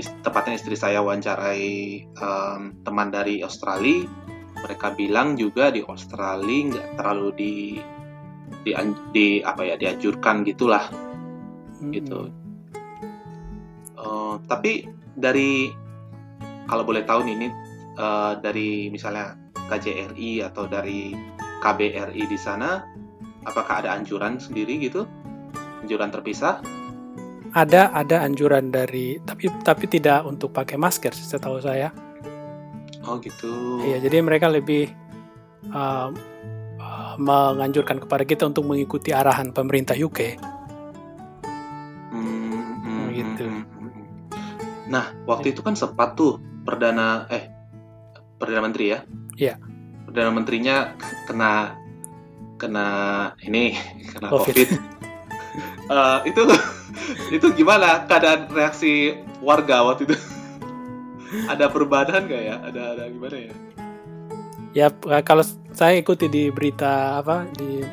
tepatnya 0.00 0.56
istri 0.56 0.76
saya 0.78 1.04
wawancarai 1.04 1.68
em, 2.08 2.60
teman 2.80 3.08
dari 3.12 3.44
Australia. 3.44 4.08
Mereka 4.62 4.94
bilang 4.94 5.34
juga 5.34 5.74
di 5.74 5.82
Australia 5.82 6.70
nggak 6.70 6.88
terlalu 6.96 7.28
di 7.34 7.54
di, 8.62 8.70
di 9.10 9.26
apa 9.42 9.66
ya 9.66 9.74
dianjurkan 9.76 10.46
gitulah 10.46 10.86
gitu. 11.90 12.30
Eh, 14.02 14.34
tapi 14.46 14.86
dari 15.18 15.72
kalau 16.70 16.86
boleh 16.86 17.02
tahu 17.02 17.26
nih, 17.26 17.34
ini 17.36 17.48
eh, 17.98 18.32
dari 18.38 18.88
misalnya 18.88 19.34
KJRI 19.66 20.46
atau 20.46 20.66
dari 20.70 21.14
KBRI 21.62 22.22
di 22.26 22.38
sana, 22.38 22.86
apakah 23.46 23.86
ada 23.86 23.94
anjuran 23.94 24.38
sendiri 24.38 24.78
gitu? 24.82 25.06
Anjuran 25.82 26.10
terpisah? 26.10 26.62
Ada 27.52 27.92
ada 27.92 28.24
anjuran 28.24 28.72
dari 28.72 29.20
tapi 29.20 29.52
tapi 29.60 29.84
tidak 29.84 30.24
untuk 30.24 30.56
pakai 30.56 30.80
masker 30.80 31.12
setahu 31.12 31.60
saya. 31.60 31.92
Oh 33.04 33.18
gitu. 33.18 33.82
Iya, 33.82 33.98
jadi 34.08 34.22
mereka 34.22 34.46
lebih 34.46 34.88
uh, 35.74 36.08
uh, 36.78 37.14
menganjurkan 37.18 37.98
kepada 37.98 38.22
kita 38.22 38.46
untuk 38.46 38.64
mengikuti 38.64 39.10
arahan 39.10 39.50
pemerintah 39.50 39.98
UK. 39.98 40.38
Hmm, 42.14 42.78
hmm, 42.82 43.06
gitu. 43.10 43.44
hmm, 43.50 43.64
hmm, 43.66 43.90
hmm. 43.90 44.06
Nah, 44.86 45.04
waktu 45.26 45.50
itu 45.50 45.60
kan 45.66 45.74
sempat 45.74 46.14
tuh 46.14 46.38
perdana 46.62 47.26
eh 47.26 47.50
perdana 48.38 48.70
menteri 48.70 48.94
ya? 48.94 48.98
Iya. 49.34 49.54
Perdana 50.06 50.30
menterinya 50.30 50.94
kena 51.26 51.74
kena 52.54 52.86
ini 53.42 53.74
kena 54.14 54.30
Covid. 54.30 54.54
COVID. 54.54 54.70
Eh, 55.92 56.18
itu 56.32 56.40
itu 57.36 57.46
gimana 57.52 58.08
keadaan 58.08 58.48
reaksi 58.48 59.20
warga 59.44 59.84
waktu 59.84 60.08
itu? 60.08 60.16
ada 61.48 61.68
perubahan 61.68 62.24
nggak 62.28 62.42
ya? 62.44 62.56
Ada 62.64 62.82
ada 62.96 63.04
gimana 63.08 63.36
ya? 63.36 63.54
Ya 64.72 64.86
uh, 64.88 65.20
kalau 65.24 65.44
saya 65.72 66.00
ikuti 66.00 66.28
di 66.28 66.48
berita 66.48 67.20
apa 67.20 67.44
di 67.56 67.84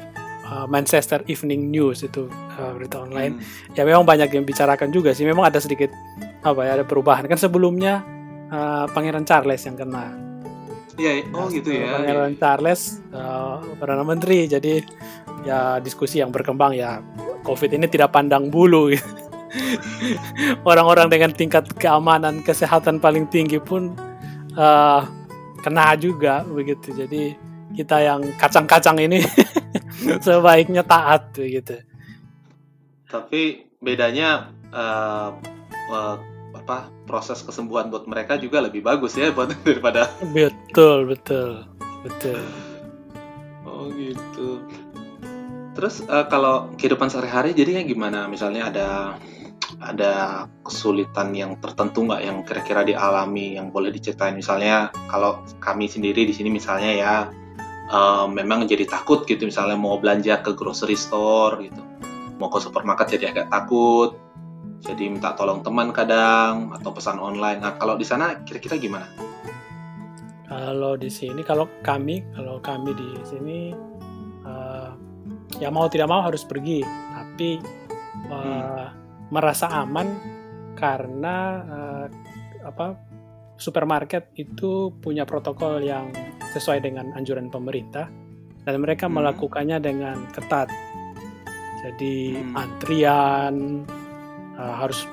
uh, 0.47 0.67
Manchester 0.67 1.23
Evening 1.27 1.67
News 1.67 2.03
itu 2.03 2.27
uh, 2.31 2.71
berita 2.75 3.03
online, 3.03 3.39
Hmm. 3.39 3.75
ya 3.75 3.83
memang 3.83 4.07
banyak 4.07 4.31
yang 4.31 4.47
bicarakan 4.47 4.91
juga 4.91 5.11
sih. 5.11 5.27
Memang 5.27 5.47
ada 5.47 5.59
sedikit 5.59 5.91
apa 6.39 6.63
ya 6.63 6.79
ada 6.79 6.85
perubahan 6.87 7.27
kan 7.27 7.35
sebelumnya 7.35 7.99
uh, 8.47 8.87
Pangeran 8.91 9.27
Charles 9.27 9.59
yang 9.67 9.75
kena. 9.75 10.07
Iya, 10.99 11.31
oh 11.31 11.47
Nah, 11.47 11.51
gitu 11.51 11.71
ya. 11.71 11.95
Pangeran 11.95 12.35
Charles 12.35 12.99
uh, 13.15 13.63
perdana 13.79 14.03
menteri 14.03 14.47
jadi 14.47 14.83
ya 15.47 15.79
diskusi 15.79 16.19
yang 16.19 16.27
berkembang 16.31 16.75
ya 16.75 16.99
COVID 17.49 17.81
ini 17.81 17.89
tidak 17.89 18.13
pandang 18.13 18.53
bulu. 18.53 18.93
gitu. 18.93 19.09
Orang-orang 20.69 21.09
dengan 21.09 21.33
tingkat 21.33 21.65
keamanan 21.81 22.45
kesehatan 22.45 23.01
paling 23.01 23.25
tinggi 23.33 23.57
pun 23.57 23.97
uh, 24.53 25.01
kena 25.65 25.97
juga 25.97 26.45
begitu. 26.45 26.93
Jadi 26.93 27.33
kita 27.73 28.01
yang 28.01 28.21
kacang-kacang 28.37 28.97
ini 29.01 29.25
sebaiknya 30.25 30.85
taat 30.85 31.33
begitu. 31.33 31.81
Tapi 33.09 33.65
bedanya 33.81 34.53
eh, 34.69 35.29
eh, 35.89 36.15
apa 36.53 36.91
proses 37.09 37.41
kesembuhan 37.41 37.89
buat 37.89 38.05
mereka 38.05 38.37
juga 38.37 38.61
lebih 38.61 38.85
bagus 38.85 39.17
ya 39.17 39.33
buat 39.33 39.49
daripada 39.65 40.09
Betul, 40.29 41.09
betul, 41.09 41.65
betul. 42.05 42.41
oh 43.65 43.89
gitu. 43.97 44.61
Terus 45.77 46.01
eh, 46.05 46.25
kalau 46.27 46.73
kehidupan 46.75 47.09
sehari-hari 47.11 47.53
jadinya 47.53 47.83
gimana? 47.85 48.19
Misalnya 48.25 48.69
ada 48.69 48.89
ada 49.79 50.45
kesulitan 50.65 51.31
yang 51.31 51.55
tertentu 51.61 52.03
nggak 52.03 52.21
yang 52.25 52.37
kira-kira 52.41 52.81
dialami 52.83 53.55
yang 53.55 53.69
boleh 53.69 53.93
diceritain? 53.93 54.35
Misalnya 54.35 54.89
kalau 55.07 55.45
kami 55.61 55.85
sendiri 55.85 56.25
di 56.25 56.33
sini 56.33 56.49
misalnya 56.49 56.91
ya 56.91 57.13
eh, 57.89 58.25
memang 58.27 58.65
jadi 58.65 58.85
takut 58.89 59.23
gitu 59.29 59.45
misalnya 59.45 59.77
mau 59.77 60.01
belanja 60.01 60.41
ke 60.41 60.57
grocery 60.57 60.97
store 60.97 61.61
gitu, 61.63 61.81
mau 62.41 62.49
ke 62.49 62.59
supermarket 62.59 63.19
jadi 63.19 63.31
agak 63.33 63.47
takut. 63.53 64.17
Jadi 64.79 65.11
minta 65.11 65.35
tolong 65.35 65.59
teman 65.59 65.91
kadang 65.91 66.71
atau 66.71 66.95
pesan 66.95 67.19
online. 67.19 67.59
Nah 67.59 67.75
kalau 67.75 67.99
di 67.99 68.07
sana 68.07 68.39
kira-kira 68.47 68.79
gimana? 68.79 69.11
Kalau 70.49 70.97
di 70.97 71.13
sini, 71.13 71.45
kalau 71.45 71.69
kami, 71.85 72.25
kalau 72.33 72.57
kami 72.57 72.97
di 72.97 73.09
sini, 73.21 73.69
ya 75.59 75.69
mau 75.69 75.91
tidak 75.91 76.07
mau 76.07 76.23
harus 76.23 76.47
pergi, 76.47 76.81
tapi 77.13 77.59
eh, 78.31 78.85
merasa 79.29 79.69
aman 79.69 80.07
karena 80.79 81.35
eh, 81.67 82.05
apa 82.65 82.95
supermarket 83.59 84.31
itu 84.39 84.95
punya 85.03 85.27
protokol 85.27 85.83
yang 85.83 86.11
sesuai 86.55 86.79
dengan 86.81 87.11
anjuran 87.13 87.51
pemerintah 87.51 88.07
dan 88.63 88.79
mereka 88.79 89.11
Hmm. 89.11 89.19
melakukannya 89.19 89.77
dengan 89.83 90.17
ketat. 90.31 90.71
Jadi 91.83 92.39
Hmm. 92.39 92.55
antrian 92.55 93.55
eh, 94.55 94.75
harus 94.79 95.03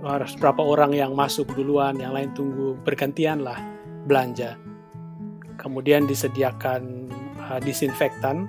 harus 0.00 0.32
berapa 0.40 0.64
orang 0.64 0.96
yang 0.96 1.12
masuk 1.12 1.52
duluan, 1.52 2.00
yang 2.00 2.16
lain 2.16 2.32
tunggu 2.32 2.72
bergantian 2.84 3.44
lah 3.44 3.60
belanja. 4.08 4.56
Kemudian 5.60 6.08
disediakan 6.08 7.12
uh, 7.36 7.60
disinfektan, 7.60 8.48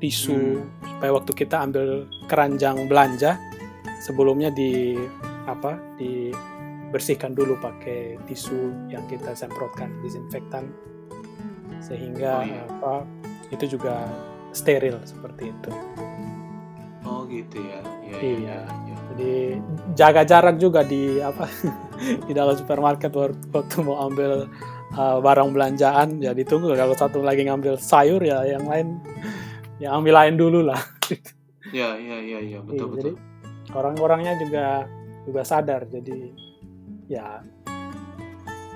tisu 0.00 0.32
Hmm. 0.34 0.64
supaya 0.80 1.10
waktu 1.12 1.32
kita 1.32 1.56
ambil 1.60 1.86
keranjang 2.26 2.88
belanja 2.88 3.36
sebelumnya 4.00 4.48
di 4.48 4.96
apa 5.44 5.76
dibersihkan 5.96 7.32
dulu 7.32 7.56
pakai 7.56 8.16
tisu 8.24 8.88
yang 8.88 9.04
kita 9.06 9.32
semprotkan 9.32 9.92
disinfektan 10.00 10.72
sehingga 11.80 12.40
Oh, 12.40 12.44
iya. 12.44 12.62
apa 12.66 12.94
itu 13.50 13.76
juga 13.76 14.08
steril 14.52 14.98
seperti 15.02 15.48
itu. 15.48 15.70
Oh 17.02 17.24
gitu 17.26 17.58
ya. 17.58 17.80
Iya. 18.04 18.16
Iya. 18.18 18.18
iya, 18.20 18.58
iya. 18.86 18.96
Jadi 19.10 19.32
jaga 19.94 20.22
jarak 20.22 20.56
juga 20.56 20.80
di 20.82 21.18
apa 21.18 21.48
di 22.28 22.32
dalam 22.32 22.54
supermarket 22.54 23.10
waktu 23.10 23.36
waktu 23.50 23.76
mau 23.82 24.06
ambil 24.06 24.46
uh, 24.94 25.18
barang 25.18 25.50
belanjaan 25.50 26.18
ya 26.18 26.30
ditunggu 26.30 26.72
kalau 26.74 26.94
satu 26.94 27.20
lagi 27.20 27.42
ngambil 27.44 27.74
sayur 27.76 28.20
ya 28.20 28.44
yang 28.44 28.64
lain 28.64 29.00
ya 29.80 29.92
ambil 29.92 30.14
lain 30.14 30.36
dulu 30.36 30.60
lah. 30.62 30.78
Iya, 31.66 31.96
iya, 31.96 32.16
iya, 32.18 32.38
iya, 32.40 32.58
betul, 32.60 32.72
Iya, 32.74 32.84
betul. 32.86 32.96
jadi 32.96 33.10
orang-orangnya 33.70 34.32
juga 34.36 34.84
juga 35.22 35.42
sadar 35.42 35.84
jadi 35.84 36.32
ya 37.06 37.44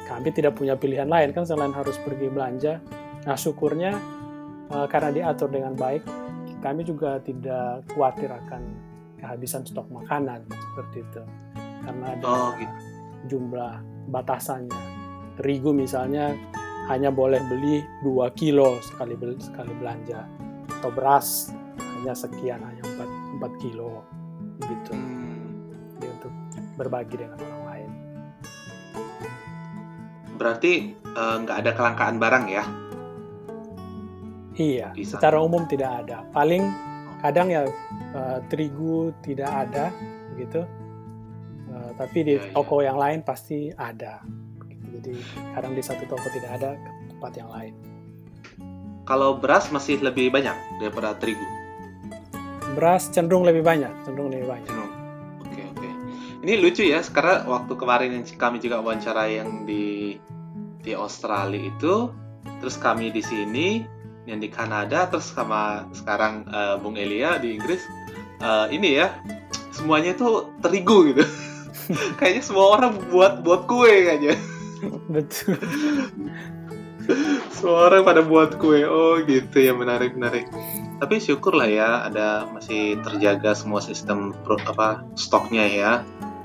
kami 0.05 0.29
tidak 0.31 0.55
punya 0.55 0.75
pilihan 0.75 1.07
lain 1.07 1.31
kan 1.31 1.43
selain 1.43 1.73
harus 1.73 1.97
pergi 1.99 2.29
belanja. 2.29 2.79
Nah 3.25 3.35
syukurnya 3.35 3.97
uh, 4.69 4.87
karena 4.87 5.11
diatur 5.11 5.49
dengan 5.49 5.73
baik 5.73 6.05
kami 6.61 6.83
juga 6.83 7.21
tidak 7.21 7.85
khawatir 7.89 8.29
akan 8.29 8.63
kehabisan 9.17 9.65
stok 9.65 9.89
makanan 9.91 10.45
seperti 10.51 11.01
itu 11.03 11.23
karena 11.81 12.07
ada 12.11 12.25
Oh, 12.25 12.51
gitu. 12.55 12.77
jumlah 13.31 13.81
batasannya. 14.07 14.81
Terigu 15.35 15.73
misalnya 15.73 16.37
hanya 16.87 17.09
boleh 17.09 17.41
beli 17.45 17.81
2 18.01 18.13
kilo 18.35 18.77
sekali 18.83 19.13
bel- 19.15 19.41
sekali 19.41 19.73
belanja 19.75 20.21
atau 20.85 20.93
beras 20.93 21.49
hanya 21.81 22.13
sekian 22.13 22.61
hanya 22.61 22.85
4, 22.85 23.41
4 23.41 23.63
kilo 23.65 24.05
gitu. 24.61 24.93
Hmm, 24.93 25.65
Jadi 25.97 26.07
untuk 26.13 26.33
berbagi 26.77 27.17
dengan 27.17 27.41
orang 27.41 27.65
lain. 27.65 27.91
berarti 30.37 30.93
eh, 30.93 31.37
nggak 31.41 31.57
ada 31.65 31.71
kelangkaan 31.73 32.21
barang 32.21 32.45
ya? 32.53 32.65
Iya, 34.61 34.93
secara 35.01 35.41
umum 35.41 35.65
tidak 35.65 36.05
ada. 36.05 36.21
Paling 36.37 36.69
kadang 37.25 37.49
ya 37.49 37.65
eh, 38.13 38.39
terigu 38.53 39.17
tidak 39.25 39.49
ada 39.49 39.89
begitu. 40.37 40.69
Eh, 41.73 41.91
tapi 41.97 42.19
di 42.29 42.37
iya. 42.37 42.53
toko 42.53 42.85
yang 42.85 43.01
lain 43.01 43.25
pasti 43.25 43.73
ada. 43.73 44.21
Begitu. 44.61 44.85
Jadi 45.01 45.15
kadang 45.57 45.73
di 45.73 45.81
satu 45.81 46.05
toko 46.05 46.29
tidak 46.29 46.61
ada 46.61 46.77
ke 46.77 46.91
tempat 47.09 47.33
yang 47.41 47.49
lain. 47.49 47.94
Kalau 49.05 49.37
beras 49.37 49.69
masih 49.69 50.01
lebih 50.01 50.33
banyak 50.33 50.57
daripada 50.81 51.13
terigu. 51.21 51.45
Beras 52.73 53.13
cenderung 53.13 53.45
lebih 53.45 53.61
banyak, 53.61 53.93
cenderung 54.09 54.33
lebih 54.33 54.49
banyak. 54.49 54.69
Cenderung. 54.69 54.93
Oke, 55.45 55.63
oke. 55.77 55.89
ini 56.41 56.53
lucu 56.57 56.89
ya, 56.89 57.05
sekarang 57.05 57.45
waktu 57.45 57.73
kemarin 57.77 58.11
yang 58.17 58.25
kami 58.41 58.59
juga 58.65 58.81
wawancara 58.81 59.29
yang 59.29 59.69
di 59.69 60.17
di 60.81 60.93
Australia 60.97 61.61
itu, 61.69 62.09
terus 62.65 62.81
kami 62.81 63.13
di 63.13 63.21
sini, 63.21 63.85
yang 64.25 64.41
di 64.41 64.49
Kanada, 64.49 65.09
terus 65.09 65.33
sama 65.33 65.85
sekarang 65.93 66.49
uh, 66.49 66.81
Bung 66.81 66.97
Elia 66.97 67.37
di 67.37 67.61
Inggris, 67.61 67.85
uh, 68.41 68.69
ini 68.73 69.05
ya, 69.05 69.13
semuanya 69.73 70.17
itu 70.17 70.49
terigu 70.65 71.13
gitu. 71.13 71.25
kayaknya 72.19 72.41
semua 72.41 72.81
orang 72.81 72.97
buat 73.13 73.45
buat 73.45 73.69
kue 73.69 74.09
kayaknya. 74.09 74.41
Betul. 75.13 75.61
semua 77.55 77.91
orang 77.93 78.03
pada 78.03 78.23
buat 78.25 78.57
kue. 78.57 78.85
Oh 78.87 79.21
gitu 79.25 79.61
ya 79.61 79.73
menarik 79.77 80.17
menarik. 80.17 80.49
Tapi 80.99 81.21
syukurlah 81.21 81.69
ya 81.69 82.07
ada 82.07 82.49
masih 82.53 82.97
terjaga 83.03 83.53
semua 83.53 83.83
sistem 83.85 84.33
apa 84.45 85.05
stoknya 85.19 85.67
ya 85.67 85.93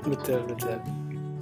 betul 0.06 0.40
betul 0.48 0.76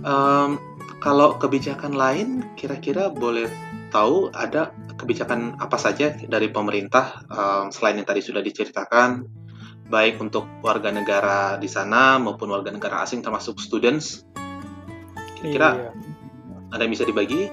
um, 0.02 0.58
kalau 0.98 1.38
kebijakan 1.38 1.94
lain 1.94 2.42
kira-kira 2.58 3.10
boleh 3.12 3.46
tahu 3.94 4.34
ada 4.34 4.75
kebijakan 4.98 5.56
apa 5.62 5.78
saja 5.78 6.10
dari 6.26 6.50
pemerintah 6.50 7.22
um, 7.30 7.70
selain 7.70 8.02
yang 8.02 8.08
tadi 8.08 8.20
sudah 8.20 8.42
diceritakan 8.42 9.25
baik 9.88 10.20
untuk 10.20 10.44
warga 10.60 10.92
negara 10.92 11.56
di 11.56 11.70
sana 11.70 12.20
maupun 12.20 12.50
warga 12.50 12.75
negara 12.75 13.00
asing 13.06 13.25
termasuk 13.25 13.56
students 13.62 14.26
kira-kira 15.38 15.68
iya. 15.78 15.90
ada 16.75 16.82
yang 16.84 16.92
bisa 16.92 17.06
dibagi 17.06 17.48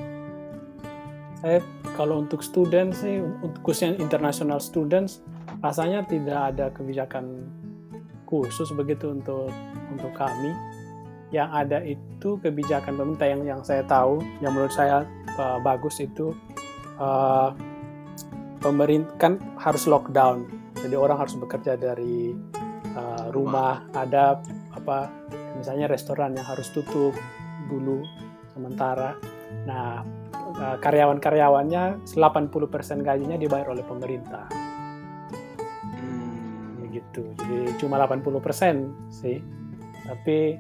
saya 1.46 1.62
kalau 1.94 2.26
untuk 2.26 2.42
students 2.42 3.06
sih 3.06 3.22
khususnya 3.62 4.02
international 4.02 4.58
students 4.58 5.22
rasanya 5.62 6.02
tidak 6.10 6.40
ada 6.42 6.74
kebijakan 6.74 7.46
khusus 8.26 8.74
begitu 8.74 9.14
untuk 9.14 9.54
untuk 9.94 10.10
kami. 10.18 10.50
Yang 11.30 11.50
ada 11.54 11.80
itu 11.86 12.42
kebijakan 12.42 12.98
pemerintah 12.98 13.30
yang 13.30 13.42
yang 13.46 13.62
saya 13.62 13.86
tahu 13.86 14.26
yang 14.42 14.58
menurut 14.58 14.74
saya 14.74 15.06
uh, 15.38 15.62
bagus 15.62 16.02
itu 16.02 16.34
uh, 16.98 17.54
pemerintah 18.58 19.14
kan 19.22 19.38
harus 19.62 19.86
lockdown. 19.86 20.50
Jadi 20.82 20.98
orang 20.98 21.22
harus 21.22 21.38
bekerja 21.38 21.78
dari 21.78 22.34
uh, 22.98 23.30
rumah 23.30 23.86
ada 23.94 24.42
apa 24.74 25.14
misalnya 25.62 25.86
restoran 25.86 26.34
yang 26.34 26.46
harus 26.50 26.74
tutup 26.74 27.14
dulu 27.70 28.02
sementara. 28.50 29.14
Nah 29.70 30.25
karyawan-karyawannya 30.54 32.06
80% 32.06 33.02
gajinya 33.02 33.38
dibayar 33.40 33.74
oleh 33.74 33.82
pemerintah 33.82 34.46
hmm. 35.90 36.94
gitu 36.94 37.34
jadi 37.42 37.74
cuma 37.82 37.98
80% 37.98 39.10
sih 39.10 39.42
tapi 40.06 40.60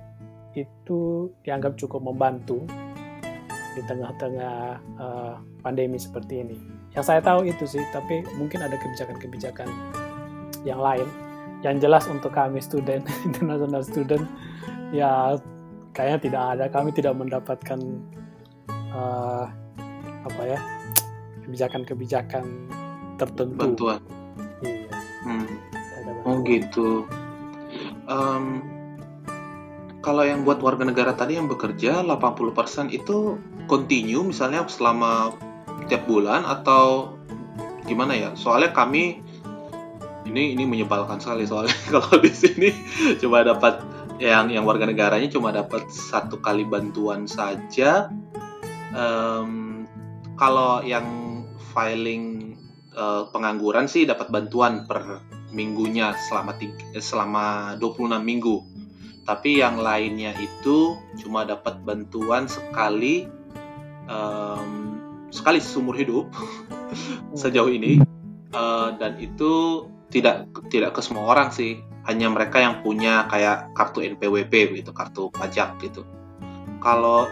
itu 0.55 1.29
dianggap 1.43 1.75
cukup 1.77 2.01
membantu 2.01 2.63
di 3.75 3.83
tengah-tengah 3.83 4.79
uh, 4.97 5.35
pandemi 5.59 5.99
seperti 5.99 6.41
ini. 6.47 6.57
Yang 6.95 7.11
saya 7.11 7.19
tahu 7.19 7.43
itu 7.43 7.67
sih, 7.67 7.83
tapi 7.91 8.23
mungkin 8.39 8.63
ada 8.63 8.79
kebijakan-kebijakan 8.79 9.67
yang 10.63 10.79
lain. 10.79 11.05
Yang 11.59 11.83
jelas 11.83 12.03
untuk 12.07 12.31
kami 12.31 12.63
student, 12.63 13.03
international 13.27 13.83
student, 13.83 14.23
ya 14.95 15.35
kayaknya 15.91 16.19
tidak 16.23 16.41
ada. 16.55 16.65
Kami 16.71 16.95
tidak 16.95 17.13
mendapatkan 17.19 17.79
uh, 18.95 19.51
apa 20.25 20.41
ya 20.43 20.59
kebijakan-kebijakan 21.45 22.43
tertentu. 23.21 23.61
Bantuan. 23.61 24.01
Iya. 24.65 24.89
Hmm. 25.23 25.47
Oh 26.25 26.41
gitu. 26.41 27.05
Um, 28.09 28.65
kalau 30.01 30.21
yang 30.21 30.45
buat 30.45 30.61
warga 30.61 30.85
negara 30.85 31.13
tadi 31.17 31.37
yang 31.37 31.49
bekerja 31.49 32.05
80% 32.05 32.93
itu 32.93 33.41
continue 33.65 34.21
misalnya 34.21 34.65
selama 34.69 35.33
tiap 35.89 36.05
bulan 36.05 36.45
atau 36.45 37.17
gimana 37.89 38.13
ya? 38.13 38.29
Soalnya 38.37 38.73
kami 38.73 39.21
ini 40.25 40.57
ini 40.57 40.65
menyebalkan 40.65 41.21
sekali 41.21 41.45
soalnya 41.45 41.73
kalau 41.93 42.21
di 42.21 42.33
sini 42.33 42.69
cuma 43.21 43.45
dapat 43.45 43.81
yang 44.21 44.49
yang 44.49 44.65
warga 44.65 44.89
negaranya 44.89 45.29
cuma 45.29 45.53
dapat 45.53 45.89
satu 45.89 46.37
kali 46.41 46.65
bantuan 46.65 47.25
saja. 47.25 48.09
Um, 48.95 49.64
kalau 50.35 50.83
yang 50.83 51.07
filing 51.71 52.55
uh, 52.95 53.27
pengangguran 53.31 53.87
sih 53.87 54.07
dapat 54.07 54.31
bantuan 54.31 54.87
per 54.87 55.23
minggunya 55.55 56.15
selama 56.27 56.55
tiga, 56.59 56.99
selama 56.99 57.75
26 57.79 58.19
minggu. 58.19 58.55
Tapi 59.25 59.63
yang 59.63 59.81
lainnya 59.81 60.35
itu 60.37 60.99
cuma 61.17 61.47
dapat 61.47 61.81
bantuan 61.81 62.45
sekali 62.45 63.25
um, 64.05 65.01
sekali 65.33 65.57
seumur 65.57 65.97
hidup 65.97 66.29
sejauh 67.41 67.71
ini. 67.71 68.03
Uh, 68.55 68.95
dan 68.95 69.19
itu 69.19 69.83
tidak 70.13 70.47
tidak 70.71 70.95
ke 70.95 71.01
semua 71.01 71.31
orang 71.31 71.49
sih. 71.51 71.81
Hanya 72.05 72.29
mereka 72.29 72.61
yang 72.61 72.85
punya 72.85 73.25
kayak 73.25 73.73
kartu 73.73 74.05
NPWP 74.05 74.77
gitu 74.77 74.93
kartu 74.93 75.33
pajak 75.33 75.81
gitu. 75.81 76.05
Kalau 76.77 77.25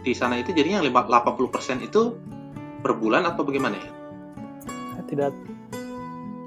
di 0.00 0.14
sana 0.14 0.38
itu 0.38 0.54
jadinya 0.54 0.80
80% 0.80 1.82
itu 1.82 2.14
per 2.80 2.92
bulan 2.96 3.28
atau 3.28 3.42
bagaimana 3.44 3.76
ya? 3.76 3.90
Saya 4.96 5.04
tidak 5.08 5.32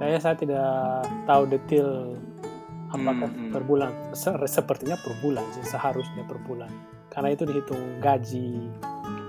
saya 0.02 0.18
saya 0.20 0.36
tidak 0.36 0.72
tahu 1.30 1.44
detail 1.48 2.18
apakah 2.90 3.30
hmm, 3.30 3.50
hmm. 3.50 3.52
per 3.54 3.64
bulan. 3.66 3.92
Sepertinya 4.46 4.98
per 5.00 5.14
bulan 5.22 5.46
sih 5.54 5.66
seharusnya 5.66 6.26
per 6.26 6.38
bulan. 6.46 6.70
Karena 7.14 7.34
itu 7.34 7.46
dihitung 7.46 8.02
gaji 8.02 8.70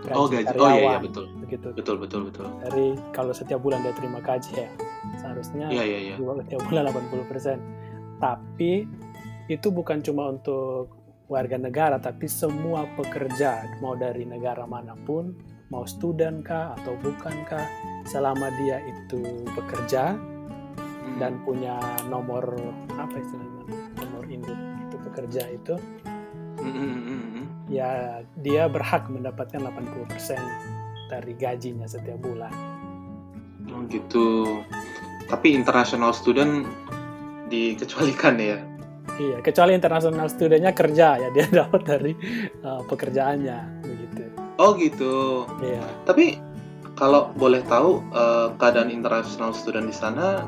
gaji 0.05 0.21
oh 0.21 0.29
gaji. 0.29 0.45
Karyawan, 0.45 0.69
oh 0.69 0.77
iya, 0.77 0.85
iya 0.85 0.99
betul. 1.01 1.25
begitu. 1.41 1.69
Betul 1.73 1.97
betul 1.97 2.21
betul. 2.29 2.45
Dari 2.61 2.87
kalau 3.17 3.33
setiap 3.33 3.61
bulan 3.65 3.81
dia 3.81 3.95
terima 3.97 4.21
gaji 4.21 4.53
ya 4.53 4.69
seharusnya 5.21 5.73
iya, 5.73 5.85
iya, 5.85 5.99
iya. 6.13 6.17
setiap 6.17 6.61
bulan 6.69 6.93
80 6.93 7.31
persen. 7.31 7.59
Tapi 8.21 8.73
itu 9.49 9.69
bukan 9.69 10.01
cuma 10.01 10.33
untuk 10.33 10.93
warga 11.29 11.57
negara 11.57 11.97
tapi 11.97 12.29
semua 12.29 12.85
pekerja 12.97 13.65
mau 13.81 13.97
dari 13.97 14.29
negara 14.29 14.69
mana 14.69 14.93
pun 14.93 15.33
mau 15.73 15.85
student 15.89 16.45
kah 16.45 16.77
atau 16.81 16.97
bukan 17.01 17.35
kah 17.49 17.65
selama 18.05 18.53
dia 18.61 18.85
itu 18.85 19.21
bekerja 19.57 20.17
hmm. 20.17 21.17
dan 21.21 21.41
punya 21.45 21.81
nomor 22.09 22.45
apa 22.95 23.17
istilahnya 23.17 23.65
nomor 24.01 24.25
induk 24.29 24.59
itu 24.85 24.97
pekerja 25.09 25.43
itu 25.49 25.75
mm-hmm. 26.61 27.69
ya 27.73 28.21
dia 28.41 28.69
berhak 28.69 29.09
mendapatkan 29.09 29.61
80% 29.61 30.85
dari 31.09 31.33
gajinya 31.37 31.87
setiap 31.89 32.19
bulan. 32.21 32.53
Oh 33.73 33.85
gitu. 33.89 34.61
Tapi 35.29 35.57
international 35.57 36.13
student 36.13 36.69
dikecualikan 37.49 38.37
ya? 38.37 38.59
Iya, 39.15 39.39
kecuali 39.47 39.79
international 39.79 40.27
studentnya 40.27 40.73
kerja 40.75 41.17
ya 41.21 41.29
dia 41.31 41.47
dapat 41.65 41.81
dari 41.87 42.13
uh, 42.65 42.83
pekerjaannya. 42.85 43.87
Oh 44.59 44.79
gitu. 44.79 45.47
Iya. 45.59 45.83
Tapi 46.07 46.39
kalau 46.95 47.35
boleh 47.35 47.63
tahu 47.67 48.03
uh, 48.15 48.55
keadaan 48.55 48.91
international 48.91 49.51
student 49.51 49.91
di 49.91 49.97
sana 49.97 50.47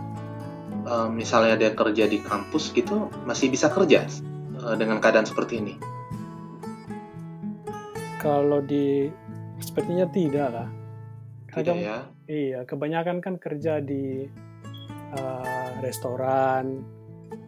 uh, 0.87 1.11
misalnya 1.11 1.59
dia 1.59 1.71
kerja 1.75 2.07
di 2.07 2.23
kampus 2.23 2.71
gitu 2.71 3.11
masih 3.27 3.51
bisa 3.51 3.67
kerja 3.67 4.07
uh, 4.63 4.79
dengan 4.79 5.03
keadaan 5.03 5.27
seperti 5.27 5.59
ini? 5.59 5.75
Kalau 8.23 8.63
di 8.63 9.11
sepertinya 9.59 10.07
tidak 10.11 10.49
lah. 10.55 10.69
Kadang, 11.51 11.79
tidak 11.79 11.89
ya? 11.89 11.99
Iya, 12.27 12.59
kebanyakan 12.67 13.23
kan 13.23 13.35
kerja 13.39 13.79
di 13.79 14.27
uh, 15.15 15.69
restoran, 15.81 16.83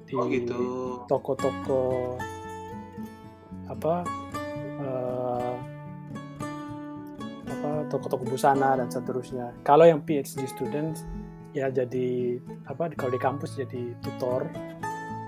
di 0.06 0.14
oh 0.16 0.26
gitu. 0.30 0.62
toko-toko 1.10 2.16
apa 3.68 4.00
toko-toko 7.88 8.24
busana 8.28 8.76
dan 8.76 8.88
seterusnya. 8.92 9.52
Kalau 9.64 9.88
yang 9.88 10.04
PhD 10.04 10.44
student 10.44 10.96
ya 11.56 11.72
jadi 11.72 12.38
apa 12.68 12.92
kalau 12.94 13.10
di 13.10 13.20
kampus 13.20 13.56
jadi 13.56 13.96
tutor 14.04 14.46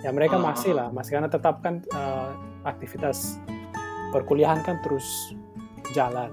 ya 0.04 0.12
mereka 0.12 0.36
uh, 0.36 0.42
masih 0.42 0.76
lah 0.76 0.92
masih 0.92 1.16
karena 1.16 1.28
tetap 1.32 1.64
kan 1.64 1.80
uh, 1.96 2.36
aktivitas 2.68 3.40
perkuliahan 4.12 4.60
kan 4.60 4.78
terus 4.84 5.32
jalan 5.96 6.30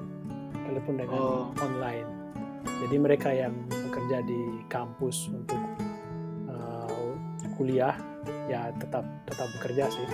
walaupun 0.67 0.99
dengan 0.99 1.17
uh, 1.17 1.63
online 1.63 2.07
jadi 2.85 2.95
mereka 2.99 3.29
yang 3.31 3.55
bekerja 3.71 4.21
di 4.27 4.61
kampus 4.67 5.31
untuk 5.31 5.59
uh, 6.51 7.11
kuliah 7.55 7.95
ya 8.51 8.69
tetap 8.77 9.03
tetap 9.27 9.47
bekerja 9.59 9.87
sih 9.91 10.09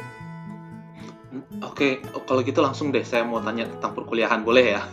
Oke, 1.66 1.98
okay. 1.98 2.22
kalau 2.30 2.46
gitu 2.46 2.62
langsung 2.62 2.94
deh 2.94 3.02
saya 3.02 3.26
mau 3.26 3.42
tanya 3.42 3.66
tentang 3.66 3.98
perkuliahan 3.98 4.46
boleh 4.46 4.78
ya? 4.78 4.86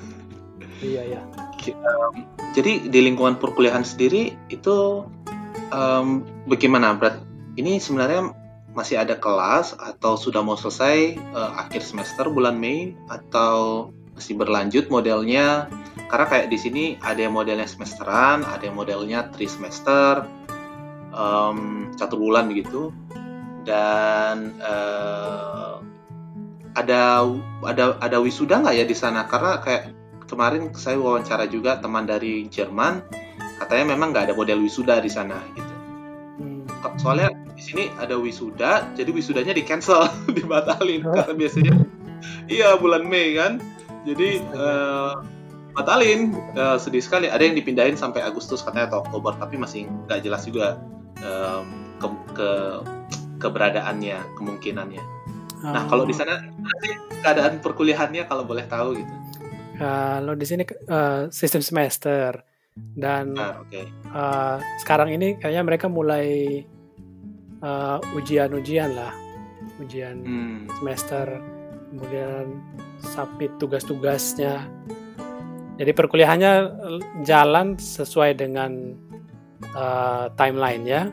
Iya 0.80 1.02
ya 1.04 1.22
jadi 2.50 2.90
di 2.90 3.00
lingkungan 3.04 3.38
perkuliahan 3.38 3.84
sendiri 3.86 4.34
itu 4.50 5.06
um, 5.70 6.24
bagaimana 6.48 6.96
berat 6.96 7.22
ini 7.54 7.78
sebenarnya 7.78 8.32
masih 8.72 9.02
ada 9.02 9.18
kelas 9.18 9.74
atau 9.76 10.14
sudah 10.14 10.40
mau 10.42 10.54
selesai 10.54 11.18
uh, 11.34 11.50
akhir 11.66 11.82
semester 11.82 12.30
bulan 12.30 12.58
Mei 12.58 12.94
atau 13.10 13.90
masih 14.14 14.38
berlanjut 14.38 14.86
modelnya? 14.90 15.66
Karena 16.10 16.26
kayak 16.26 16.50
di 16.50 16.58
sini 16.58 16.84
ada 17.02 17.18
yang 17.22 17.34
modelnya 17.34 17.66
semesteran, 17.66 18.42
ada 18.42 18.62
yang 18.62 18.74
modelnya 18.74 19.30
trimester, 19.30 20.26
um, 21.14 21.90
satu 21.94 22.18
bulan 22.18 22.50
begitu, 22.50 22.90
dan 23.62 24.58
uh, 24.58 25.78
ada 26.74 27.26
ada 27.62 27.94
ada 28.02 28.16
wisuda 28.18 28.58
nggak 28.58 28.74
ya 28.74 28.84
di 28.86 28.96
sana? 28.98 29.26
Karena 29.30 29.62
kayak 29.62 29.99
kemarin 30.30 30.70
saya 30.78 30.94
wawancara 31.02 31.50
juga 31.50 31.82
teman 31.82 32.06
dari 32.06 32.46
Jerman, 32.46 33.02
katanya 33.58 33.98
memang 33.98 34.14
nggak 34.14 34.30
ada 34.30 34.34
model 34.38 34.62
wisuda 34.62 35.02
di 35.02 35.10
sana 35.10 35.42
gitu. 35.58 35.74
Hmm. 36.38 36.62
Soalnya 37.02 37.34
di 37.58 37.62
sini 37.62 37.84
ada 37.98 38.14
wisuda, 38.14 38.94
jadi 38.94 39.10
wisudanya 39.10 39.50
di 39.50 39.66
cancel, 39.66 40.06
dibatalin 40.38 41.02
oh. 41.02 41.12
karena 41.12 41.34
biasanya 41.34 41.74
iya 42.54 42.78
bulan 42.78 43.02
Mei 43.10 43.34
kan, 43.34 43.58
jadi 44.06 44.38
uh, 44.54 45.18
batalin 45.74 46.38
uh, 46.54 46.78
sedih 46.78 47.02
sekali. 47.02 47.26
Ada 47.26 47.50
yang 47.50 47.58
dipindahin 47.58 47.98
sampai 47.98 48.22
Agustus 48.22 48.62
katanya 48.62 48.94
atau 48.94 49.02
Oktober, 49.02 49.34
tapi 49.34 49.58
masih 49.58 49.90
nggak 50.06 50.22
jelas 50.22 50.46
juga 50.46 50.78
um, 51.26 51.66
ke, 51.98 52.06
ke 52.38 52.50
keberadaannya, 53.42 54.38
kemungkinannya. 54.38 55.02
Oh. 55.60 55.72
Nah 55.74 55.84
kalau 55.90 56.08
di 56.08 56.14
oh. 56.14 56.18
sana 56.22 56.48
keadaan 57.20 57.60
perkuliahannya 57.60 58.24
kalau 58.30 58.46
boleh 58.46 58.64
tahu 58.70 58.96
gitu. 58.96 59.14
Kalau 59.80 60.36
di 60.36 60.44
sini 60.44 60.62
uh, 60.92 61.32
sistem 61.32 61.64
semester. 61.64 62.44
Dan 62.80 63.34
ah, 63.36 63.60
okay. 63.60 63.88
uh, 64.12 64.56
sekarang 64.80 65.12
ini 65.12 65.36
kayaknya 65.36 65.64
mereka 65.66 65.86
mulai 65.88 66.60
uh, 67.64 67.96
ujian-ujian 68.12 68.92
lah. 68.92 69.12
Ujian 69.80 70.20
hmm. 70.20 70.58
semester. 70.80 71.40
Kemudian 71.90 72.60
submit 73.00 73.56
tugas-tugasnya. 73.56 74.68
Jadi 75.80 75.90
perkuliahannya 75.96 76.52
jalan 77.24 77.80
sesuai 77.80 78.36
dengan 78.36 78.92
uh, 79.72 80.28
timeline 80.36 80.84
ya 80.84 81.08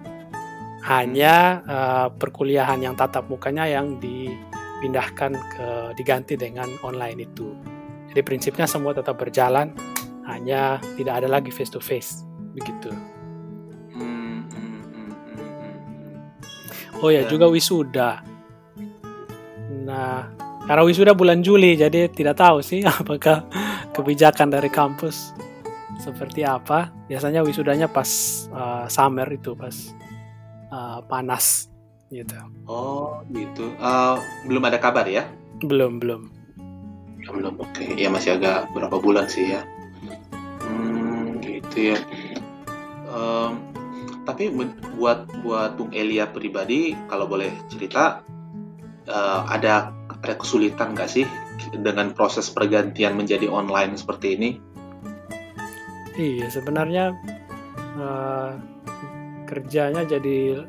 hanya 0.88 1.64
uh, 1.68 2.08
perkuliahan 2.12 2.84
yang 2.84 2.96
tatap 2.96 3.28
mukanya 3.32 3.68
yang 3.68 4.00
dipindahkan 4.00 5.36
ke 5.36 5.68
diganti 6.00 6.36
dengan 6.36 6.68
online 6.84 7.28
itu 7.28 7.77
jadi 8.12 8.22
prinsipnya 8.24 8.66
semua 8.70 8.96
tetap 8.96 9.18
berjalan 9.20 9.74
hanya 10.28 10.80
tidak 11.00 11.24
ada 11.24 11.28
lagi 11.32 11.52
face 11.54 11.72
to 11.72 11.80
face 11.80 12.24
begitu 12.54 12.92
Oh 16.98 17.14
ya, 17.14 17.30
juga 17.30 17.46
wisuda. 17.46 18.26
Nah, 19.86 20.26
karena 20.66 20.82
wisuda 20.82 21.14
bulan 21.14 21.46
Juli, 21.46 21.78
jadi 21.78 22.10
tidak 22.10 22.42
tahu 22.42 22.66
sih 22.66 22.82
apakah 23.02 23.46
kebijakan 23.94 24.50
dari 24.50 24.70
kampus 24.74 25.30
seperti 26.02 26.42
apa. 26.42 26.90
Biasanya 27.06 27.46
wisudanya 27.46 27.86
pas 27.86 28.10
uh, 28.50 28.90
summer 28.90 29.30
itu, 29.30 29.54
pas 29.54 29.94
uh, 30.74 31.06
panas 31.06 31.70
gitu. 32.10 32.34
Oh, 32.66 33.22
gitu. 33.30 33.78
Uh, 33.78 34.18
belum 34.50 34.66
ada 34.66 34.82
kabar 34.82 35.06
ya? 35.06 35.30
Belum, 35.62 36.02
belum. 36.02 36.34
Belum, 37.32 37.56
oke. 37.60 37.76
Okay. 37.76 37.96
Ya 38.00 38.08
masih 38.08 38.40
agak 38.40 38.72
berapa 38.72 38.98
bulan 39.00 39.28
sih 39.28 39.56
ya. 39.56 39.62
Hmm, 40.64 41.40
gitu 41.44 41.96
ya. 41.96 41.98
Um, 43.08 43.68
tapi 44.28 44.52
buat 45.00 45.24
buat 45.44 45.80
Bung 45.80 45.96
Elia 45.96 46.28
pribadi 46.28 46.92
kalau 47.08 47.32
boleh 47.32 47.52
cerita 47.72 48.20
uh, 49.08 49.42
ada 49.48 49.96
ada 50.20 50.34
kesulitan 50.36 50.92
nggak 50.92 51.08
sih 51.08 51.24
dengan 51.72 52.12
proses 52.12 52.52
pergantian 52.52 53.16
menjadi 53.16 53.48
online 53.48 53.96
seperti 53.96 54.36
ini? 54.36 54.50
Iya 56.18 56.52
sebenarnya 56.52 57.16
uh, 57.96 58.52
kerjanya 59.48 60.04
jadi 60.04 60.68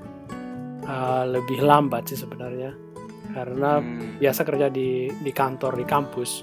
uh, 0.86 1.24
lebih 1.26 1.58
lambat 1.64 2.14
sih 2.14 2.18
sebenarnya 2.20 2.87
karena 3.38 3.78
hmm. 3.78 4.18
biasa 4.18 4.42
kerja 4.42 4.66
di 4.66 5.06
di 5.22 5.30
kantor 5.30 5.78
di 5.78 5.86
kampus. 5.86 6.42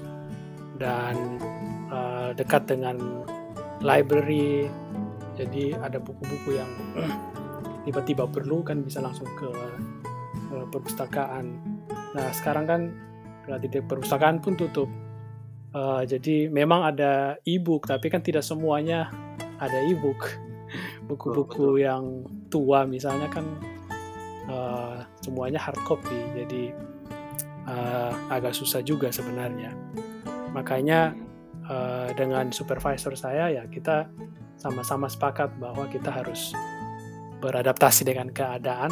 Dan 0.76 1.36
uh, 1.92 2.32
dekat 2.32 2.64
dengan 2.64 2.96
library. 3.84 4.68
Jadi 5.36 5.76
ada 5.76 6.00
buku-buku 6.00 6.56
yang 6.56 6.70
tiba-tiba 7.84 8.24
perlu 8.24 8.64
kan 8.64 8.80
bisa 8.80 9.04
langsung 9.04 9.28
ke 9.36 9.48
uh, 10.56 10.66
perpustakaan. 10.72 11.60
Nah 12.16 12.28
sekarang 12.32 12.64
kan 12.64 12.80
berarti 13.44 13.68
perpustakaan 13.84 14.40
pun 14.40 14.56
tutup. 14.56 14.88
Uh, 15.76 16.00
jadi 16.08 16.48
memang 16.48 16.88
ada 16.88 17.36
e-book 17.44 17.84
tapi 17.84 18.08
kan 18.08 18.24
tidak 18.24 18.40
semuanya 18.40 19.12
ada 19.60 19.84
e-book. 19.84 20.32
Buku-buku 21.08 21.76
yang 21.84 22.24
tua 22.48 22.88
misalnya 22.88 23.28
kan 23.28 23.75
uh, 24.50 25.02
semuanya 25.22 25.58
hard 25.58 25.78
copy 25.86 26.18
jadi 26.34 26.74
uh, 27.66 28.12
agak 28.30 28.54
susah 28.54 28.80
juga 28.82 29.10
sebenarnya. 29.10 29.74
Makanya 30.54 31.12
uh, 31.68 32.08
dengan 32.14 32.50
supervisor 32.54 33.14
saya 33.18 33.52
ya 33.52 33.64
kita 33.68 34.08
sama-sama 34.56 35.10
sepakat 35.10 35.52
bahwa 35.60 35.84
kita 35.90 36.08
harus 36.08 36.56
beradaptasi 37.44 38.08
dengan 38.08 38.32
keadaan 38.32 38.88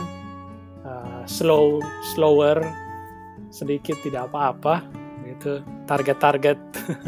uh, 0.85 1.23
slow 1.25 1.81
slower 2.15 2.61
sedikit 3.49 3.97
tidak 4.05 4.31
apa-apa. 4.31 4.85
Itu 5.25 5.65
target-target 5.89 6.59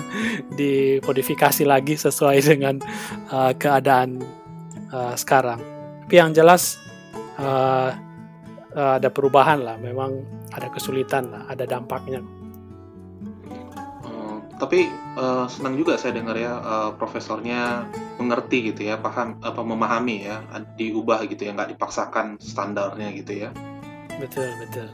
dimodifikasi 0.59 1.63
lagi 1.69 1.95
sesuai 2.01 2.39
dengan 2.41 2.81
uh, 3.29 3.53
keadaan 3.53 4.25
uh, 4.89 5.13
sekarang. 5.13 5.61
Tapi 6.07 6.15
yang 6.17 6.33
jelas 6.33 6.81
uh, 7.37 8.06
uh, 8.77 9.01
ada 9.01 9.09
perubahan 9.09 9.65
lah 9.65 9.81
memang 9.81 10.23
ada 10.53 10.69
kesulitan 10.69 11.33
lah 11.33 11.43
ada 11.49 11.65
dampaknya. 11.65 12.21
Tapi 14.57 14.89
uh, 15.21 15.45
senang 15.53 15.77
juga 15.77 16.01
saya 16.01 16.17
dengar 16.17 16.33
ya 16.33 16.57
uh, 16.57 16.91
profesornya 16.97 17.85
mengerti 18.17 18.73
gitu 18.73 18.89
ya 18.89 18.97
paham 18.97 19.37
apa 19.45 19.61
memahami 19.61 20.25
ya 20.25 20.41
diubah 20.81 21.29
gitu 21.29 21.45
ya 21.45 21.53
nggak 21.53 21.77
dipaksakan 21.77 22.41
standarnya 22.41 23.13
gitu 23.21 23.33
ya. 23.37 23.49
Betul 24.17 24.49
betul. 24.65 24.89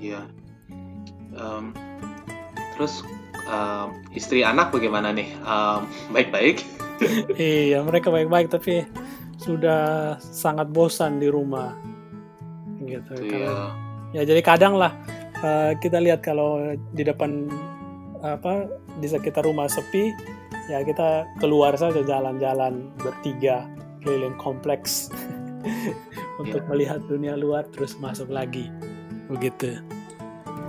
Ya, 0.00 0.24
um, 1.36 1.76
terus 2.72 3.04
um, 3.50 4.00
istri 4.16 4.40
anak 4.46 4.72
bagaimana 4.72 5.12
nih? 5.12 5.28
Um, 5.44 5.84
baik-baik? 6.12 6.64
Iya 7.38 7.86
mereka 7.86 8.10
baik-baik 8.10 8.50
tapi 8.50 8.82
sudah 9.38 10.18
sangat 10.18 10.66
bosan 10.74 11.22
di 11.22 11.30
rumah 11.30 11.70
gitu 12.88 13.12
iya. 13.20 13.72
ya 14.16 14.22
jadi 14.24 14.40
kadang 14.40 14.74
lah 14.80 14.96
uh, 15.44 15.72
kita 15.78 16.00
lihat 16.00 16.24
kalau 16.24 16.74
di 16.96 17.02
depan 17.04 17.46
apa 18.24 18.66
di 18.98 19.06
sekitar 19.06 19.46
rumah 19.46 19.70
sepi 19.70 20.10
ya 20.66 20.82
kita 20.82 21.24
keluar 21.38 21.72
saja 21.78 22.02
jalan-jalan 22.02 22.90
bertiga 22.98 23.64
keliling 24.02 24.34
kompleks 24.36 25.08
untuk 26.42 26.62
yeah. 26.62 26.68
melihat 26.70 27.00
dunia 27.06 27.34
luar 27.38 27.66
terus 27.70 27.94
masuk 27.98 28.28
lagi 28.30 28.68
begitu 29.30 29.78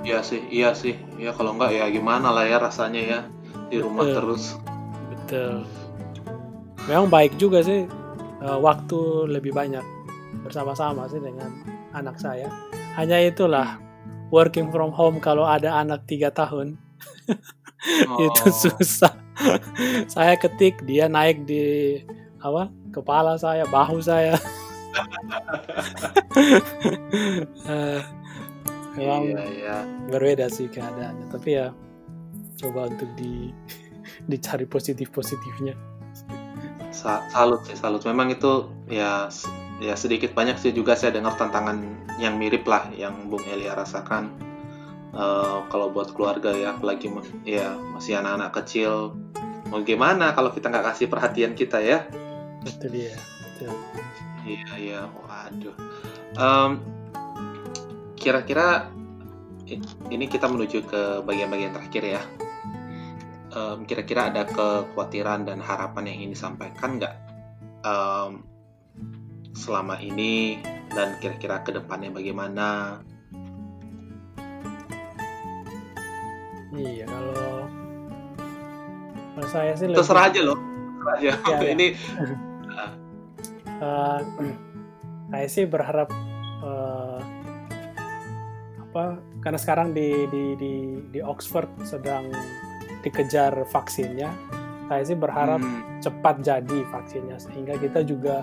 iya 0.05 0.21
sih 0.21 0.45
iya 0.47 0.71
sih 0.71 0.95
ya 1.17 1.34
kalau 1.36 1.58
enggak 1.58 1.73
ya 1.73 1.86
gimana 1.89 2.32
lah 2.32 2.45
ya 2.45 2.58
rasanya 2.62 3.01
ya 3.01 3.19
di 3.69 3.77
rumah 3.82 4.05
betul. 4.05 4.15
terus 4.17 4.43
betul 5.10 5.53
memang 6.88 7.10
baik 7.12 7.34
juga 7.38 7.62
sih 7.62 7.86
uh, 8.41 8.60
waktu 8.60 9.29
lebih 9.29 9.53
banyak 9.53 9.84
bersama-sama 10.45 11.05
sih 11.10 11.19
dengan 11.19 11.78
anak 11.93 12.17
saya. 12.21 12.49
Hanya 12.97 13.21
itulah 13.23 13.80
working 14.30 14.69
from 14.69 14.93
home 14.93 15.17
kalau 15.21 15.45
ada 15.45 15.80
anak 15.80 16.06
tiga 16.10 16.34
tahun. 16.34 16.78
Oh. 18.12 18.19
itu 18.19 18.52
susah. 18.52 19.15
Saya 20.12 20.36
ketik 20.36 20.84
dia 20.84 21.08
naik 21.08 21.47
di 21.47 21.95
apa 22.43 22.67
kepala 22.91 23.39
saya 23.39 23.63
bahu 23.71 24.04
saya. 24.04 24.36
Uh, 27.63 28.04
memang 28.99 29.32
iya, 29.32 29.43
iya. 29.47 29.78
berbeda 30.12 30.52
sih 30.52 30.67
keadaannya. 30.67 31.32
Tapi 31.32 31.56
ya 31.56 31.71
coba 32.60 32.91
untuk 32.91 33.08
di 33.15 33.56
dicari 34.32 34.67
positif 34.67 35.08
positifnya 35.15 35.80
salut 36.91 37.62
sih 37.65 37.78
salut. 37.78 38.02
Memang 38.06 38.34
itu 38.34 38.67
ya 38.89 39.30
ya 39.79 39.95
sedikit 39.95 40.35
banyak 40.35 40.59
sih 40.59 40.75
juga 40.75 40.93
saya 40.99 41.15
dengar 41.15 41.39
tantangan 41.39 41.79
yang 42.19 42.35
mirip 42.35 42.67
lah 42.67 42.91
yang 42.93 43.31
Bung 43.31 43.43
Elia 43.47 43.75
rasakan. 43.75 44.35
Uh, 45.09 45.65
kalau 45.73 45.89
buat 45.89 46.13
keluarga 46.13 46.53
ya 46.53 46.77
apalagi 46.77 47.09
ya 47.41 47.73
masih 47.97 48.21
anak-anak 48.21 48.53
kecil 48.61 49.17
mau 49.73 49.81
gimana 49.81 50.37
kalau 50.37 50.53
kita 50.53 50.69
nggak 50.69 50.85
kasih 50.93 51.07
perhatian 51.09 51.53
kita 51.57 51.81
ya? 51.81 52.05
Itu 52.65 52.89
dia 52.89 53.17
betul. 53.17 53.73
Iya 54.45 54.71
iya 54.77 55.01
waduh. 55.05 55.75
Um, 56.37 56.71
kira-kira 58.17 58.89
ini 60.09 60.25
kita 60.25 60.49
menuju 60.49 60.85
ke 60.89 61.01
bagian-bagian 61.23 61.73
terakhir 61.77 62.03
ya. 62.19 62.21
Um, 63.49 63.85
kira-kira 63.85 64.29
ada 64.29 64.45
kekhawatiran 64.45 65.45
dan 65.45 65.61
harapan 65.61 66.09
yang 66.09 66.15
ingin 66.21 66.31
disampaikan 66.37 67.01
nggak? 67.01 67.15
Um, 67.85 68.48
selama 69.53 69.97
ini 70.01 70.62
dan 70.93 71.17
kira-kira 71.21 71.62
ke 71.62 71.73
depannya 71.73 72.09
bagaimana? 72.13 72.99
Iya, 76.73 77.05
kalau 77.09 77.51
kalau 79.35 79.49
saya 79.49 79.73
sih 79.73 79.89
terserah 79.89 80.29
aja 80.29 80.41
loh. 80.45 80.57
Terserah 80.57 81.15
aja. 81.17 81.31
Ya, 81.35 81.57
ya. 81.59 81.69
ini 81.75 81.88
uh, 83.81 84.19
saya 85.31 85.47
sih 85.47 85.65
berharap 85.65 86.09
uh, 86.63 87.19
apa 88.89 89.21
karena 89.45 89.59
sekarang 89.62 89.93
di 89.93 90.25
di 90.33 90.43
di 90.57 90.73
di 91.13 91.19
Oxford 91.21 91.69
sedang 91.85 92.33
dikejar 93.05 93.63
vaksinnya 93.69 94.33
saya 94.89 95.03
sih 95.05 95.13
berharap 95.13 95.62
hmm. 95.62 96.01
cepat 96.01 96.41
jadi 96.41 96.79
vaksinnya 96.89 97.38
sehingga 97.38 97.77
kita 97.77 98.01
juga 98.01 98.41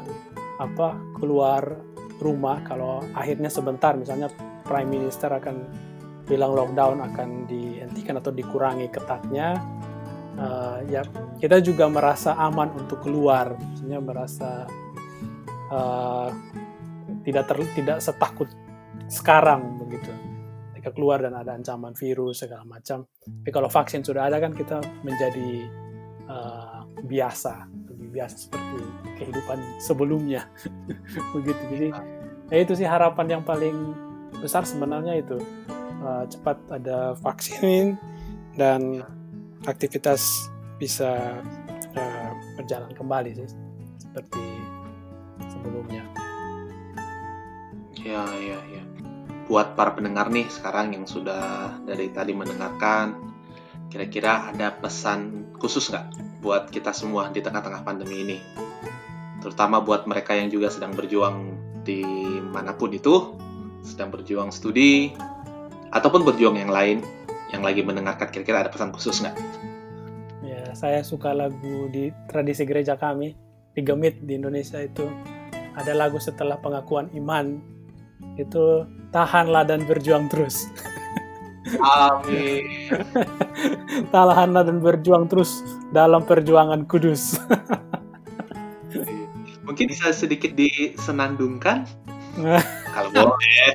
apa 0.56 0.96
keluar 1.16 1.76
rumah 2.16 2.64
kalau 2.64 3.04
akhirnya 3.12 3.52
sebentar 3.52 3.92
misalnya 3.92 4.32
prime 4.64 4.88
minister 4.88 5.28
akan 5.28 5.68
bilang 6.26 6.56
lockdown 6.56 7.04
akan 7.04 7.44
dihentikan 7.46 8.18
atau 8.18 8.32
dikurangi 8.34 8.88
ketatnya 8.90 9.60
uh, 10.40 10.78
ya 10.86 11.02
kita 11.40 11.60
juga 11.60 11.88
merasa 11.88 12.36
aman 12.36 12.72
untuk 12.76 13.02
keluar. 13.04 13.56
Maksudnya 13.56 13.98
merasa 14.00 14.64
uh, 15.72 16.28
tidak 17.24 17.44
ter, 17.48 17.56
tidak 17.76 17.98
setakut 18.00 18.48
sekarang 19.08 19.80
begitu. 19.80 20.12
Ketika 20.72 20.90
keluar 20.94 21.20
dan 21.24 21.34
ada 21.34 21.56
ancaman 21.56 21.96
virus 21.96 22.44
segala 22.44 22.64
macam. 22.64 23.04
Tapi 23.24 23.50
kalau 23.50 23.68
vaksin 23.68 24.04
sudah 24.04 24.28
ada 24.30 24.38
kan 24.38 24.52
kita 24.54 24.80
menjadi 25.02 25.66
uh, 26.30 26.80
biasa, 27.04 27.68
biasa 28.16 28.48
seperti 28.48 28.80
kehidupan 29.20 29.58
sebelumnya, 29.76 30.48
begitu. 31.36 31.62
Jadi 31.68 31.88
ya 32.48 32.56
itu 32.64 32.72
sih 32.72 32.88
harapan 32.88 33.38
yang 33.38 33.42
paling 33.44 33.92
besar 34.40 34.64
sebenarnya 34.64 35.20
itu. 35.20 35.36
Uh, 35.96 36.28
cepat 36.28 36.60
ada 36.70 37.16
vaksin 37.18 37.96
dan 38.54 39.02
aktivitas 39.64 40.48
bisa 40.76 41.40
uh, 41.96 42.30
berjalan 42.60 42.92
kembali 42.92 43.30
sih 43.32 43.48
seperti 44.00 44.44
sebelumnya. 45.48 46.04
Ya, 47.96 48.22
ya, 48.38 48.60
ya. 48.70 48.82
Buat 49.50 49.74
para 49.74 49.96
pendengar 49.96 50.30
nih 50.30 50.46
sekarang 50.52 50.94
yang 50.94 51.08
sudah 51.08 51.74
dari 51.88 52.12
tadi 52.12 52.36
mendengarkan, 52.36 53.18
kira-kira 53.90 54.52
ada 54.52 54.70
pesan 54.74 55.50
khusus 55.58 55.90
nggak 55.90 56.06
buat 56.46 56.70
kita 56.70 56.94
semua 56.94 57.26
di 57.34 57.42
tengah-tengah 57.42 57.82
pandemi 57.82 58.22
ini? 58.22 58.38
Terutama 59.42 59.82
buat 59.82 60.06
mereka 60.06 60.38
yang 60.38 60.46
juga 60.46 60.70
sedang 60.70 60.94
berjuang 60.94 61.58
di 61.82 62.06
mana 62.54 62.70
pun 62.70 62.94
itu, 62.94 63.34
sedang 63.82 64.14
berjuang 64.14 64.54
studi, 64.54 65.10
ataupun 65.90 66.22
berjuang 66.22 66.54
yang 66.54 66.70
lain, 66.70 67.02
yang 67.50 67.66
lagi 67.66 67.82
mendengarkan 67.82 68.30
kira-kira 68.30 68.62
ada 68.62 68.70
pesan 68.70 68.94
khusus 68.94 69.26
nggak? 69.26 69.34
Ya, 70.46 70.70
saya 70.78 71.02
suka 71.02 71.34
lagu 71.34 71.90
di 71.90 72.14
tradisi 72.30 72.62
gereja 72.62 72.94
kami, 72.94 73.34
di 73.74 73.82
Gemit 73.82 74.22
di 74.22 74.38
Indonesia 74.38 74.78
itu. 74.78 75.06
Ada 75.74 75.98
lagu 75.98 76.22
setelah 76.22 76.62
pengakuan 76.62 77.10
iman, 77.18 77.58
itu 78.38 78.86
tahanlah 79.10 79.66
dan 79.66 79.82
berjuang 79.82 80.30
terus. 80.30 80.70
Amin. 81.82 82.62
tahanlah 84.14 84.62
dan 84.62 84.78
berjuang 84.78 85.26
terus 85.26 85.62
dalam 85.90 86.22
perjuangan 86.22 86.86
kudus. 86.86 87.38
Mungkin 89.66 89.90
bisa 89.90 90.14
sedikit 90.14 90.54
disenandungkan? 90.54 91.90
Kalau 92.94 93.10
boleh. 93.10 93.74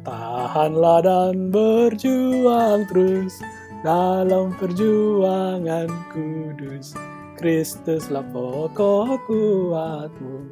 Tahanlah 0.00 1.04
dan 1.04 1.52
berjuang 1.52 2.88
terus 2.88 3.44
dalam 3.84 4.56
perjuangan 4.56 5.92
kudus. 6.08 6.96
Kristuslah 7.36 8.24
pokok 8.32 9.20
kuatmu 9.28 10.48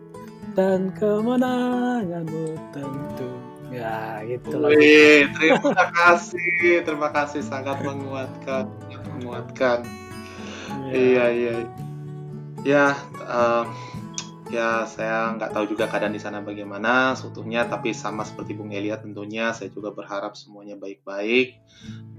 dan 0.53 0.93
kemenanganmu 0.93 2.61
tentu. 2.77 3.52
Ya, 3.73 4.21
gitu. 4.29 4.61
Wih, 4.69 5.33
terima 5.33 5.85
kasih, 5.97 6.85
terima 6.85 7.09
kasih 7.09 7.41
sangat 7.41 7.81
menguatkan, 7.81 8.69
menguatkan. 9.17 9.89
Ya. 10.89 10.93
Iya, 10.93 11.25
iya. 11.33 11.55
Ya, 12.63 12.87
um, 13.25 13.67
ya 14.53 14.85
saya 14.85 15.33
nggak 15.41 15.57
tahu 15.57 15.65
juga 15.73 15.89
keadaan 15.89 16.13
di 16.13 16.21
sana 16.21 16.45
bagaimana 16.45 17.17
seutuhnya, 17.17 17.65
tapi 17.65 17.97
sama 17.97 18.29
seperti 18.29 18.53
Bung 18.53 18.77
Elia 18.77 19.01
tentunya 19.01 19.57
saya 19.57 19.73
juga 19.73 19.89
berharap 19.97 20.37
semuanya 20.37 20.77
baik-baik 20.77 21.57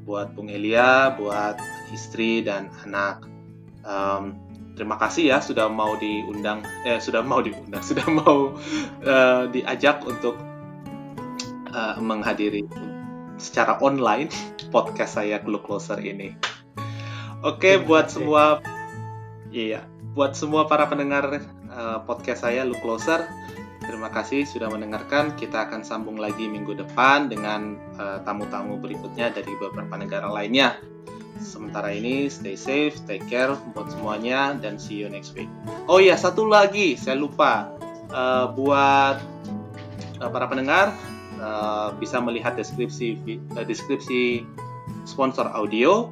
buat 0.09 0.33
Bung 0.33 0.49
Elia, 0.49 1.13
buat 1.13 1.61
istri 1.93 2.41
dan 2.41 2.73
anak. 2.81 3.29
Um, 3.85 4.41
terima 4.73 4.97
kasih 4.97 5.29
ya 5.29 5.37
sudah 5.37 5.69
mau 5.69 5.93
diundang, 6.01 6.65
eh 6.89 6.97
sudah 6.97 7.21
mau 7.21 7.45
diundang, 7.45 7.85
sudah 7.93 8.09
mau 8.09 8.57
uh, 9.05 9.45
diajak 9.53 10.01
untuk 10.01 10.33
uh, 11.73 11.97
menghadiri 11.99 12.63
secara 13.41 13.81
online 13.81 14.29
podcast 14.69 15.17
saya 15.17 15.41
Clue 15.41 15.59
Closer 15.59 15.99
ini. 15.99 16.37
Oke, 17.43 17.75
okay, 17.75 17.75
buat 17.81 18.07
semua 18.07 18.63
iya, 19.51 19.83
buat 20.15 20.37
semua 20.37 20.69
para 20.69 20.87
pendengar 20.87 21.43
uh, 21.73 21.99
podcast 22.07 22.47
saya 22.47 22.63
Look 22.63 22.79
Closer, 22.79 23.27
terima 23.83 24.07
kasih 24.07 24.47
sudah 24.47 24.71
mendengarkan. 24.71 25.35
Kita 25.35 25.67
akan 25.67 25.83
sambung 25.83 26.15
lagi 26.15 26.47
minggu 26.47 26.77
depan 26.77 27.27
dengan 27.27 27.75
uh, 27.99 28.23
tamu-tamu 28.23 28.79
berikutnya 28.79 29.35
dari 29.35 29.51
beberapa 29.59 29.99
negara 29.99 30.31
lainnya. 30.31 30.79
Sementara 31.43 31.91
ini 31.91 32.31
stay 32.31 32.55
safe, 32.55 32.95
take 33.03 33.25
care 33.27 33.51
buat 33.75 33.91
semuanya 33.91 34.55
dan 34.55 34.79
see 34.79 35.03
you 35.03 35.11
next 35.11 35.35
week. 35.35 35.49
Oh 35.91 35.99
iya, 35.99 36.15
satu 36.15 36.47
lagi 36.47 36.95
saya 36.95 37.19
lupa 37.19 37.75
uh, 38.15 38.47
buat 38.55 39.19
uh, 40.23 40.29
para 40.31 40.47
pendengar 40.47 40.95
uh, 41.39 41.95
bisa 41.97 42.19
melihat 42.19 42.57
deskripsi 42.57 43.17
uh, 43.57 43.65
deskripsi 43.65 44.43
sponsor 45.07 45.47
audio 45.51 46.11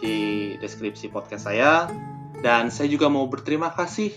di 0.00 0.54
deskripsi 0.60 1.12
podcast 1.12 1.48
saya. 1.48 1.90
Dan 2.36 2.68
saya 2.68 2.86
juga 2.92 3.08
mau 3.08 3.24
berterima 3.26 3.72
kasih 3.72 4.12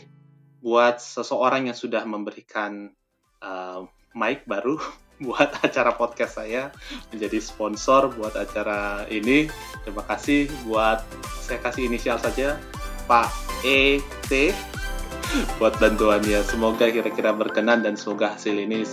buat 0.59 0.99
seseorang 0.99 1.71
yang 1.71 1.77
sudah 1.77 2.03
memberikan 2.03 2.91
uh, 3.39 3.87
mic 4.11 4.43
baru 4.43 4.75
buat 5.25 5.51
acara 5.63 5.95
podcast 5.95 6.39
saya 6.39 6.71
menjadi 7.11 7.39
sponsor 7.43 8.11
buat 8.15 8.35
acara 8.35 9.07
ini. 9.11 9.47
Terima 9.83 10.03
kasih 10.07 10.47
buat 10.67 11.03
saya 11.43 11.59
kasih 11.63 11.87
inisial 11.91 12.19
saja 12.19 12.59
Pak 13.07 13.27
ET 13.65 14.31
buat 15.59 15.75
bantuannya. 15.79 16.43
Semoga 16.45 16.87
kira-kira 16.91 17.35
berkenan 17.35 17.83
dan 17.83 17.99
semoga 17.99 18.35
hasil 18.35 18.55
ini 18.55 18.83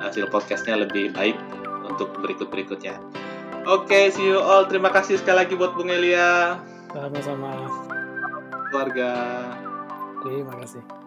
hasil 0.00 0.28
podcastnya 0.32 0.80
lebih 0.80 1.12
baik 1.12 1.36
untuk 1.86 2.12
berikut-berikutnya. 2.24 2.96
Oke, 3.68 3.92
okay, 3.92 4.04
see 4.08 4.24
you 4.24 4.40
all. 4.40 4.64
Terima 4.64 4.88
kasih 4.88 5.20
sekali 5.20 5.44
lagi 5.44 5.52
buat 5.52 5.76
Bung 5.76 5.92
Elia. 5.92 6.56
Sama-sama. 6.90 7.52
Keluarga. 8.72 9.12
Terima 10.24 10.56
kasih. 10.64 10.99